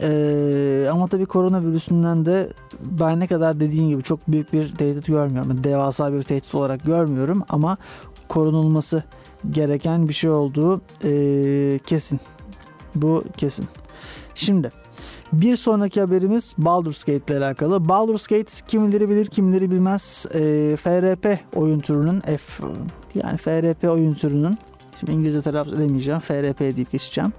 Ee, 0.00 0.88
ama 0.90 1.08
tabii 1.08 1.26
koronavirüsünden 1.26 2.26
de 2.26 2.52
ben 2.80 3.20
ne 3.20 3.26
kadar 3.26 3.60
dediğin 3.60 3.88
gibi 3.88 4.02
çok 4.02 4.28
büyük 4.28 4.52
bir 4.52 4.74
tehdit 4.74 5.06
görmüyorum. 5.06 5.50
Yani 5.50 5.64
Devasa 5.64 6.12
bir 6.12 6.22
tehdit 6.22 6.54
olarak 6.54 6.84
görmüyorum 6.84 7.42
ama 7.48 7.76
korunulması 8.28 9.02
gereken 9.50 10.08
bir 10.08 10.14
şey 10.14 10.30
olduğu 10.30 10.80
ee, 11.04 11.78
kesin. 11.86 12.20
Bu 12.94 13.24
kesin. 13.36 13.66
Şimdi 14.34 14.70
bir 15.40 15.56
sonraki 15.56 16.00
haberimiz 16.00 16.54
Baldur's 16.58 17.04
Gate 17.04 17.36
ile 17.36 17.44
alakalı. 17.44 17.88
Baldur's 17.88 18.26
Gate 18.26 18.52
kimileri 18.68 19.08
bilir 19.08 19.26
kimileri 19.26 19.70
bilmez. 19.70 20.26
Ee, 20.34 20.76
FRP 20.76 21.38
oyun 21.54 21.80
türünün 21.80 22.20
F 22.20 22.64
yani 23.14 23.36
FRP 23.36 23.84
oyun 23.90 24.14
türünün 24.14 24.58
şimdi 25.00 25.12
İngilizce 25.12 25.42
telaffuz 25.42 25.74
edemeyeceğim. 25.74 26.20
FRP 26.20 26.60
deyip 26.60 26.92
geçeceğim. 26.92 27.32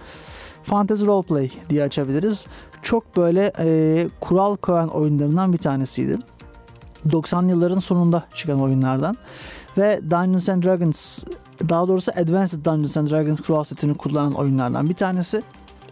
Fantasy 0.64 1.06
Roleplay 1.06 1.52
diye 1.70 1.84
açabiliriz. 1.84 2.46
Çok 2.82 3.18
böyle 3.18 3.52
e, 3.60 4.08
kural 4.22 4.56
koyan 4.56 4.90
oyunlarından 4.90 5.54
bir 5.54 5.58
tanesiydi. 5.58 6.18
90'lı 7.10 7.50
yılların 7.50 7.80
sonunda 7.80 8.24
çıkan 8.36 8.62
oyunlardan. 8.62 9.18
Ve 9.78 10.00
Dungeons 10.04 10.50
and 10.50 10.64
Dragons 10.64 11.24
daha 11.70 11.88
doğrusu 11.88 12.12
Advanced 12.12 12.66
Dungeons 12.66 12.98
and 12.98 13.10
Dragons 13.10 13.42
kural 13.42 13.64
setini 13.64 13.98
kullanan 13.98 14.34
oyunlardan 14.34 14.90
bir 14.90 14.94
tanesi. 14.94 15.44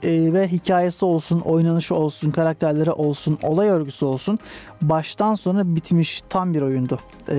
E, 0.03 0.33
ve 0.33 0.47
hikayesi 0.47 1.05
olsun, 1.05 1.39
oynanışı 1.39 1.95
olsun, 1.95 2.31
karakterleri 2.31 2.91
olsun, 2.91 3.37
olay 3.43 3.67
örgüsü 3.67 4.05
olsun 4.05 4.39
baştan 4.81 5.35
sona 5.35 5.75
bitmiş 5.75 6.21
tam 6.29 6.53
bir 6.53 6.61
oyundu. 6.61 6.99
E, 7.29 7.35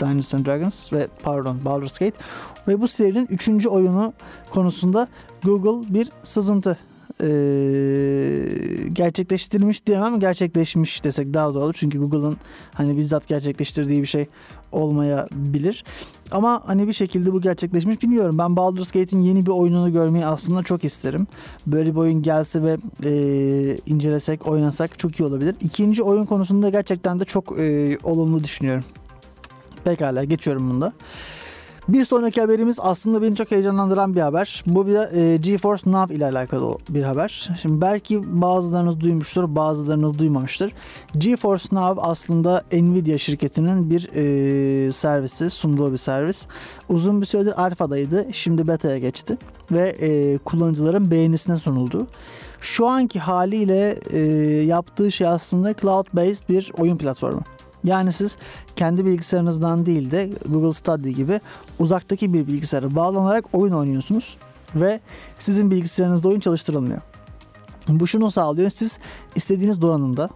Dungeons 0.00 0.34
and 0.34 0.46
Dragons 0.46 0.92
ve 0.92 1.06
pardon 1.22 1.64
Baldur's 1.64 1.98
Gate. 1.98 2.16
Ve 2.68 2.80
bu 2.80 2.88
serinin 2.88 3.26
3. 3.30 3.66
oyunu 3.66 4.12
konusunda 4.50 5.08
Google 5.42 5.94
bir 5.94 6.08
sızıntı 6.24 6.78
e, 7.20 7.28
gerçekleştirmiş 8.92 9.86
diyemem 9.86 10.20
gerçekleşmiş 10.20 11.04
desek 11.04 11.34
daha 11.34 11.54
doğru 11.54 11.64
olur. 11.64 11.74
Çünkü 11.78 11.98
Google'ın 11.98 12.36
hani 12.74 12.96
bizzat 12.96 13.28
gerçekleştirdiği 13.28 14.02
bir 14.02 14.06
şey 14.06 14.26
olmayabilir. 14.72 15.84
Ama 16.32 16.62
hani 16.66 16.88
bir 16.88 16.92
şekilde 16.92 17.32
bu 17.32 17.40
gerçekleşmiş 17.40 18.02
bilmiyorum. 18.02 18.38
Ben 18.38 18.56
Baldur's 18.56 18.90
Gate'in 18.90 19.22
yeni 19.22 19.46
bir 19.46 19.50
oyununu 19.50 19.92
görmeyi 19.92 20.26
aslında 20.26 20.62
çok 20.62 20.84
isterim. 20.84 21.26
Böyle 21.66 21.90
bir 21.90 21.96
oyun 21.96 22.22
gelse 22.22 22.62
ve 22.62 22.76
e, 23.04 23.12
incelesek, 23.86 24.48
oynasak 24.48 24.98
çok 24.98 25.20
iyi 25.20 25.24
olabilir. 25.24 25.56
İkinci 25.60 26.02
oyun 26.02 26.24
konusunda 26.24 26.68
gerçekten 26.68 27.20
de 27.20 27.24
çok 27.24 27.58
e, 27.58 27.98
olumlu 28.04 28.44
düşünüyorum. 28.44 28.84
Pekala 29.84 30.24
geçiyorum 30.24 30.70
bunda. 30.70 30.92
Bir 31.88 32.04
sonraki 32.04 32.40
haberimiz 32.40 32.78
aslında 32.80 33.22
beni 33.22 33.36
çok 33.36 33.50
heyecanlandıran 33.50 34.14
bir 34.14 34.20
haber. 34.20 34.64
Bu 34.66 34.86
bir 34.86 35.16
e, 35.16 35.36
GeForce 35.36 35.90
Now 35.90 36.14
ile 36.14 36.26
alakalı 36.26 36.78
bir 36.88 37.02
haber. 37.02 37.50
Şimdi 37.62 37.80
belki 37.80 38.40
bazılarınız 38.40 39.00
duymuştur, 39.00 39.56
bazılarınız 39.56 40.18
duymamıştır. 40.18 40.72
GeForce 41.18 41.68
Now 41.72 42.02
aslında 42.02 42.64
Nvidia 42.72 43.18
şirketinin 43.18 43.90
bir 43.90 44.10
e, 44.14 44.92
servisi, 44.92 45.50
sunduğu 45.50 45.92
bir 45.92 45.96
servis. 45.96 46.46
Uzun 46.88 47.20
bir 47.20 47.26
süredir 47.26 47.64
alfadaydı, 47.64 48.26
şimdi 48.32 48.68
beta'ya 48.68 48.98
geçti 48.98 49.38
ve 49.72 49.88
e, 49.88 50.38
kullanıcıların 50.38 51.10
beğenisine 51.10 51.56
sunuldu. 51.56 52.06
Şu 52.60 52.86
anki 52.86 53.18
haliyle 53.18 53.98
e, 54.10 54.18
yaptığı 54.62 55.12
şey 55.12 55.26
aslında 55.26 55.72
cloud-based 55.72 56.48
bir 56.48 56.72
oyun 56.78 56.96
platformu. 56.96 57.40
Yani 57.84 58.12
siz 58.12 58.36
kendi 58.76 59.06
bilgisayarınızdan 59.06 59.86
değil 59.86 60.10
de 60.10 60.30
Google 60.48 60.72
Stadia 60.72 61.10
gibi 61.10 61.40
uzaktaki 61.78 62.32
bir 62.32 62.46
bilgisayara 62.46 62.94
bağlanarak 62.94 63.44
oyun 63.52 63.72
oynuyorsunuz 63.72 64.36
ve 64.74 65.00
sizin 65.38 65.70
bilgisayarınızda 65.70 66.28
oyun 66.28 66.40
çalıştırılmıyor. 66.40 67.00
Bu 67.88 68.06
şunu 68.06 68.30
sağlıyor. 68.30 68.70
Siz 68.70 68.98
istediğiniz 69.36 69.82
donanımda, 69.82 70.28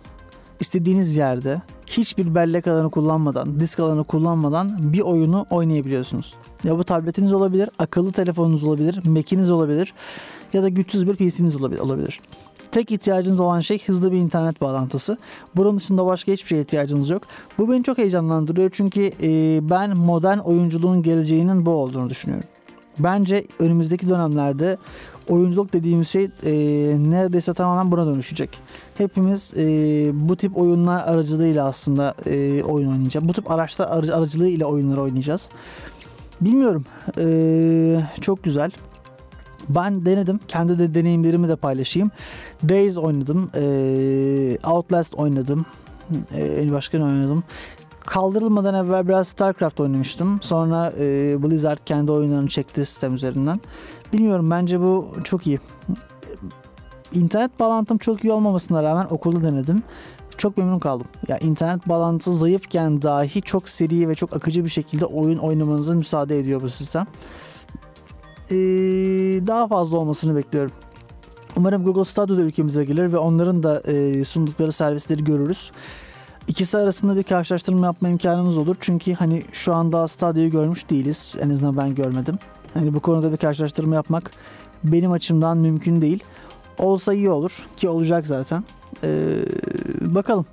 istediğiniz 0.61 1.17
yerde 1.17 1.63
hiçbir 1.87 2.35
bellek 2.35 2.67
alanı 2.67 2.91
kullanmadan, 2.91 3.61
disk 3.61 3.81
alanı 3.81 4.05
kullanmadan 4.05 4.93
bir 4.93 5.01
oyunu 5.01 5.47
oynayabiliyorsunuz. 5.51 6.35
Ya 6.65 6.79
bu 6.79 6.85
tabletiniz 6.85 7.33
olabilir, 7.33 7.71
akıllı 7.79 8.13
telefonunuz 8.13 8.65
olabilir, 8.65 9.01
Mac'iniz 9.05 9.51
olabilir 9.51 9.95
ya 10.53 10.63
da 10.63 10.69
güçsüz 10.69 11.07
bir 11.09 11.17
PC'niz 11.17 11.57
olabilir. 11.57 12.21
Tek 12.77 12.91
ihtiyacınız 12.91 13.41
olan 13.41 13.61
şey 13.61 13.87
hızlı 13.87 14.13
bir 14.13 14.17
internet 14.17 14.61
bağlantısı. 14.61 15.17
Bunun 15.57 15.77
dışında 15.79 16.07
başka 16.07 16.33
hiçbir 16.33 16.49
şeye 16.49 16.61
ihtiyacınız 16.63 17.11
yok. 17.11 17.23
Bu 17.59 17.71
beni 17.71 17.83
çok 17.83 17.99
heyecanlandırıyor 17.99 18.71
çünkü 18.73 19.13
e, 19.23 19.31
ben 19.71 19.97
modern 19.97 20.39
oyunculuğun 20.39 21.03
geleceğinin 21.03 21.67
bu 21.67 21.71
olduğunu 21.71 22.11
düşünüyorum. 22.11 22.49
Bence 22.99 23.45
önümüzdeki 23.59 24.09
dönemlerde 24.09 24.77
oyunculuk 25.29 25.73
dediğimiz 25.73 26.09
şey 26.09 26.25
e, 26.25 26.53
neredeyse 27.11 27.55
tamamen 27.55 27.93
buna 27.93 28.07
dönüşecek. 28.07 28.59
Hepimiz 28.99 29.55
e, 29.57 29.65
bu 30.15 30.37
tip 30.37 30.59
oyunlar 30.59 31.09
aracılığıyla 31.09 31.67
aslında 31.67 32.15
e, 32.27 32.63
oyun 32.63 32.89
oynayacağız. 32.89 33.29
Bu 33.29 33.33
tip 33.33 33.51
araçlar 33.51 33.89
aracılığıyla 33.89 34.67
oyunları 34.67 35.01
oynayacağız. 35.01 35.49
Bilmiyorum. 36.41 36.85
E, 37.19 38.21
çok 38.21 38.43
güzel. 38.43 38.71
Ben 39.69 40.07
denedim. 40.07 40.41
Kendi 40.49 40.79
de 40.79 40.95
deneyimlerimi 40.95 41.49
de 41.49 41.57
paylaşayım. 41.57 42.11
Days 42.69 42.97
oynadım. 42.97 43.51
E, 43.55 44.59
Outlast 44.71 45.15
oynadım. 45.15 45.67
E, 46.37 46.73
başka 46.73 46.99
ne 46.99 47.05
oynadım? 47.05 47.45
Kaldırılmadan 48.01 48.75
evvel 48.75 49.09
biraz 49.09 49.29
StarCraft 49.29 49.81
oynamıştım. 49.81 50.43
Sonra 50.43 50.93
e, 50.99 51.03
Blizzard 51.43 51.79
kendi 51.85 52.13
oyunlarını 52.13 52.49
çekti 52.49 52.87
sistem 52.87 53.15
üzerinden. 53.15 53.61
Bilmiyorum 54.13 54.51
bence 54.51 54.81
bu 54.81 55.09
çok 55.25 55.47
iyi. 55.47 55.61
İnternet 57.13 57.61
bağlantım 57.61 57.99
çok 57.99 58.25
iyi 58.25 58.33
olmamasına 58.33 58.83
rağmen 58.83 59.07
okulda 59.11 59.43
denedim. 59.43 59.83
Çok 60.39 60.57
memnun 60.57 60.79
kaldım. 60.79 61.07
Ya 61.29 61.39
yani 61.41 61.51
internet 61.51 61.89
bağlantısı 61.89 62.35
zayıfken 62.35 63.03
dahi 63.03 63.43
çok 63.43 63.69
seri 63.69 64.09
ve 64.09 64.15
çok 64.15 64.37
akıcı 64.37 64.65
bir 64.65 64.71
şekilde 64.71 65.05
oyun 65.05 65.39
oynamanıza 65.39 65.95
müsaade 65.95 66.39
ediyor 66.39 66.63
bu 66.63 66.71
sistem. 66.71 67.07
Ee, 68.51 68.57
daha 69.47 69.69
fazla 69.69 69.97
olmasını 69.97 70.37
bekliyorum. 70.37 70.73
Umarım 71.57 71.85
Google 71.85 72.05
Stadia 72.05 72.37
da 72.37 72.41
ülkemize 72.41 72.85
gelir 72.85 73.13
ve 73.13 73.19
onların 73.19 73.63
da 73.63 73.81
e, 73.81 74.25
sundukları 74.25 74.73
servisleri 74.73 75.25
görürüz. 75.25 75.73
İkisi 76.49 76.79
arasında 76.79 77.17
bir 77.17 77.23
karşılaştırma 77.23 77.87
yapma 77.87 78.09
imkanımız 78.09 78.59
olur. 78.59 78.77
Çünkü 78.81 79.13
hani 79.13 79.43
şu 79.53 79.75
anda 79.75 80.09
Stadia'yı 80.09 80.51
görmüş 80.51 80.91
değiliz. 80.91 81.35
En 81.41 81.51
azından 81.51 81.77
ben 81.77 81.95
görmedim. 81.95 82.39
Hani 82.75 82.95
bu 82.95 83.01
konuda 83.01 83.33
bir 83.33 83.37
karşılaştırma 83.37 83.95
yapmak 83.95 84.31
benim 84.85 85.13
açımdan 85.13 85.59
mümkün 85.59 86.01
değil. 86.01 86.25
Olsa 86.79 87.15
iyi 87.15 87.31
olur 87.31 87.67
ki 87.77 87.89
olacak 87.89 88.27
zaten. 88.27 88.65
Ee, 89.05 89.35
bakalım. 90.01 90.47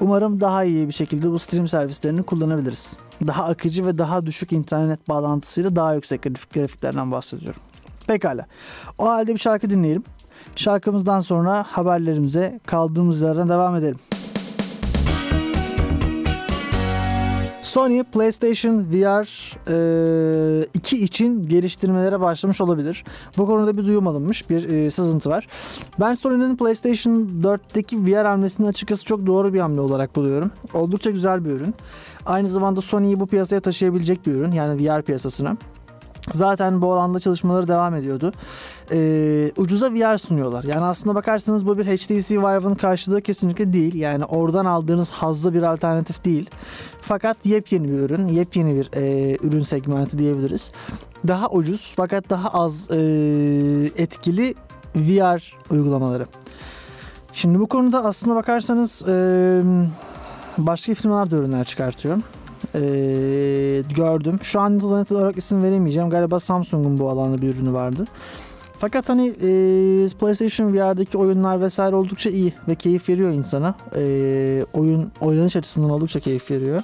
Umarım 0.00 0.40
daha 0.40 0.64
iyi 0.64 0.88
bir 0.88 0.92
şekilde 0.92 1.30
bu 1.30 1.38
stream 1.38 1.68
servislerini 1.68 2.22
kullanabiliriz. 2.22 2.96
Daha 3.26 3.44
akıcı 3.44 3.86
ve 3.86 3.98
daha 3.98 4.26
düşük 4.26 4.52
internet 4.52 5.08
bağlantısıyla 5.08 5.76
daha 5.76 5.94
yüksek 5.94 6.22
grafiklerden 6.54 7.10
bahsediyorum. 7.10 7.60
Pekala. 8.06 8.46
O 8.98 9.08
halde 9.08 9.34
bir 9.34 9.38
şarkı 9.38 9.70
dinleyelim. 9.70 10.04
Şarkımızdan 10.56 11.20
sonra 11.20 11.64
haberlerimize 11.68 12.60
kaldığımız 12.66 13.20
yerden 13.20 13.48
devam 13.48 13.76
edelim. 13.76 13.98
Sony 17.74 18.02
PlayStation 18.02 18.86
VR 18.92 19.26
e, 20.62 20.66
2 20.74 21.04
için 21.04 21.48
geliştirmelere 21.48 22.20
başlamış 22.20 22.60
olabilir. 22.60 23.04
Bu 23.38 23.46
konuda 23.46 23.76
bir 23.76 23.86
duyum 23.86 24.06
alınmış, 24.06 24.50
bir 24.50 24.68
e, 24.68 24.90
sızıntı 24.90 25.30
var. 25.30 25.48
Ben 26.00 26.14
Sony'nin 26.14 26.56
PlayStation 26.56 27.28
4'teki 27.42 28.06
VR 28.06 28.24
hamlesini 28.24 28.66
açıkçası 28.66 29.04
çok 29.04 29.26
doğru 29.26 29.54
bir 29.54 29.60
hamle 29.60 29.80
olarak 29.80 30.16
buluyorum. 30.16 30.50
Oldukça 30.74 31.10
güzel 31.10 31.44
bir 31.44 31.50
ürün. 31.50 31.74
Aynı 32.26 32.48
zamanda 32.48 32.80
Sony'yi 32.80 33.20
bu 33.20 33.26
piyasaya 33.26 33.60
taşıyabilecek 33.60 34.26
bir 34.26 34.32
ürün 34.32 34.52
yani 34.52 34.84
VR 34.84 35.02
piyasasına. 35.02 35.56
Zaten 36.30 36.80
bu 36.80 36.92
alanda 36.92 37.20
çalışmaları 37.20 37.68
devam 37.68 37.94
ediyordu. 37.94 38.32
Ee, 38.92 39.52
ucuza 39.56 39.92
VR 39.92 40.18
sunuyorlar. 40.18 40.64
Yani 40.64 40.84
aslında 40.84 41.14
bakarsanız 41.14 41.66
bu 41.66 41.78
bir 41.78 41.86
HTC 41.86 42.38
Vive'ın 42.38 42.74
karşılığı 42.74 43.22
kesinlikle 43.22 43.72
değil. 43.72 43.94
Yani 43.94 44.24
oradan 44.24 44.64
aldığınız 44.64 45.10
hazlı 45.10 45.54
bir 45.54 45.62
alternatif 45.62 46.24
değil. 46.24 46.50
Fakat 47.02 47.46
yepyeni 47.46 47.88
bir 47.88 47.98
ürün, 47.98 48.26
yepyeni 48.26 48.74
bir 48.74 48.90
e, 48.96 49.36
ürün 49.42 49.62
segmenti 49.62 50.18
diyebiliriz. 50.18 50.72
Daha 51.28 51.48
ucuz 51.50 51.92
fakat 51.96 52.30
daha 52.30 52.48
az 52.48 52.90
e, 52.90 52.96
etkili 53.96 54.54
VR 54.96 55.52
uygulamaları. 55.70 56.26
Şimdi 57.32 57.60
bu 57.60 57.66
konuda 57.66 58.04
aslında 58.04 58.36
bakarsanız 58.36 59.08
e, 59.08 59.14
başka 60.58 60.94
firmalar 60.94 61.30
da 61.30 61.36
ürünler 61.36 61.64
çıkartıyor. 61.64 62.18
Ee, 62.74 63.82
gördüm. 63.96 64.38
Şu 64.42 64.60
an 64.60 64.98
net 64.98 65.12
olarak 65.12 65.36
isim 65.36 65.62
veremeyeceğim. 65.62 66.10
Galiba 66.10 66.40
Samsung'un 66.40 66.98
bu 66.98 67.10
alanda 67.10 67.42
bir 67.42 67.54
ürünü 67.54 67.72
vardı. 67.72 68.04
Fakat 68.78 69.08
hani 69.08 69.26
e, 69.28 69.48
PlayStation 70.20 70.72
VR'daki 70.72 71.18
oyunlar 71.18 71.60
vesaire 71.60 71.96
oldukça 71.96 72.30
iyi 72.30 72.52
ve 72.68 72.74
keyif 72.74 73.08
veriyor 73.08 73.30
insana. 73.30 73.74
E, 73.96 74.64
oyun 74.72 75.12
oynanış 75.20 75.56
açısından 75.56 75.90
oldukça 75.90 76.20
keyif 76.20 76.50
veriyor. 76.50 76.82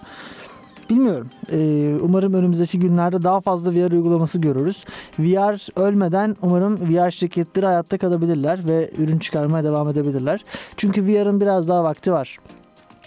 Bilmiyorum. 0.90 1.30
Ee, 1.52 1.96
umarım 2.02 2.34
önümüzdeki 2.34 2.78
günlerde 2.78 3.22
daha 3.22 3.40
fazla 3.40 3.74
VR 3.74 3.92
uygulaması 3.92 4.38
görürüz. 4.38 4.84
VR 5.18 5.80
ölmeden 5.80 6.36
umarım 6.42 6.76
VR 6.76 7.10
şirketleri 7.10 7.66
hayatta 7.66 7.98
kalabilirler 7.98 8.66
ve 8.66 8.90
ürün 8.98 9.18
çıkarmaya 9.18 9.64
devam 9.64 9.88
edebilirler. 9.88 10.44
Çünkü 10.76 11.06
VR'ın 11.06 11.40
biraz 11.40 11.68
daha 11.68 11.84
vakti 11.84 12.12
var. 12.12 12.38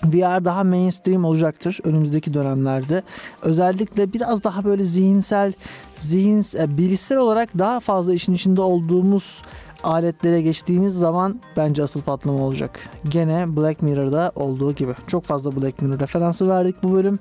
VR 0.06 0.46
daha 0.46 0.63
mainstream 0.63 1.26
olacaktır 1.26 1.80
önümüzdeki 1.84 2.34
dönemlerde. 2.34 3.04
Özellikle 3.42 4.13
biraz 4.13 4.44
daha 4.44 4.63
böyle 4.63 4.86
zihinsel, 4.86 5.54
zihin, 5.98 6.46
e, 6.58 6.78
bilişsel 6.78 7.18
olarak 7.18 7.58
daha 7.58 7.80
fazla 7.80 8.13
işin 8.13 8.34
içinde 8.34 8.62
olduğumuz 8.62 9.42
aletlere 9.84 10.41
geçtiğimiz 10.41 10.96
zaman 10.96 11.41
bence 11.58 11.84
asıl 11.84 12.02
patlama 12.02 12.43
olacak. 12.43 12.80
Gene 13.10 13.56
Black 13.56 13.82
Mirror'da 13.82 14.32
olduğu 14.36 14.72
gibi. 14.72 14.93
Çok 15.08 15.24
fazla 15.24 15.62
Black 15.62 15.82
Mirror 15.82 16.00
referansı 16.00 16.50
verdik 16.50 16.76
bu 16.84 16.93
bölüm. 16.93 17.19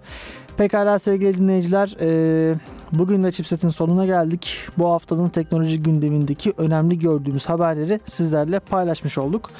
Pekala 0.57 0.99
sevgili 0.99 1.39
dinleyiciler, 1.39 1.97
e, 2.01 2.55
bugün 2.93 3.25
de 3.25 3.33
Chipset'in 3.33 3.69
sonuna 3.69 4.07
geldik. 4.07 4.57
Bu 4.79 4.91
haftanın 4.91 5.29
teknoloji 5.29 5.83
gündemindeki 5.83 6.53
önemli 6.59 6.99
gördüğümüz 6.99 7.49
haberleri 7.49 8.01
sizlerle 8.07 8.61
paylaşmış 8.61 9.19
olduk. 9.19 9.51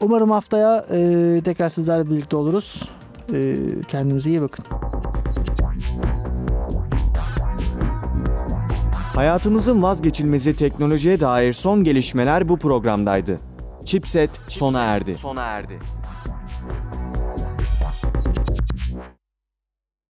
Umarım 0.00 0.30
haftaya 0.30 0.84
e, 0.90 1.40
tekrar 1.44 1.68
sizlerle 1.68 2.10
birlikte 2.10 2.36
oluruz. 2.36 2.88
E, 3.32 3.56
kendinize 3.88 4.30
iyi 4.30 4.42
bakın. 4.42 4.64
Hayatımızın 9.14 9.82
vazgeçilmezi 9.82 10.56
teknolojiye 10.56 11.20
dair 11.20 11.52
son 11.52 11.84
gelişmeler 11.84 12.48
bu 12.48 12.58
programdaydı. 12.58 13.40
Chipset 13.84 14.30
sona 14.48 14.80
erdi. 14.82 15.14
Sona 15.14 15.42
erdi. 15.42 15.78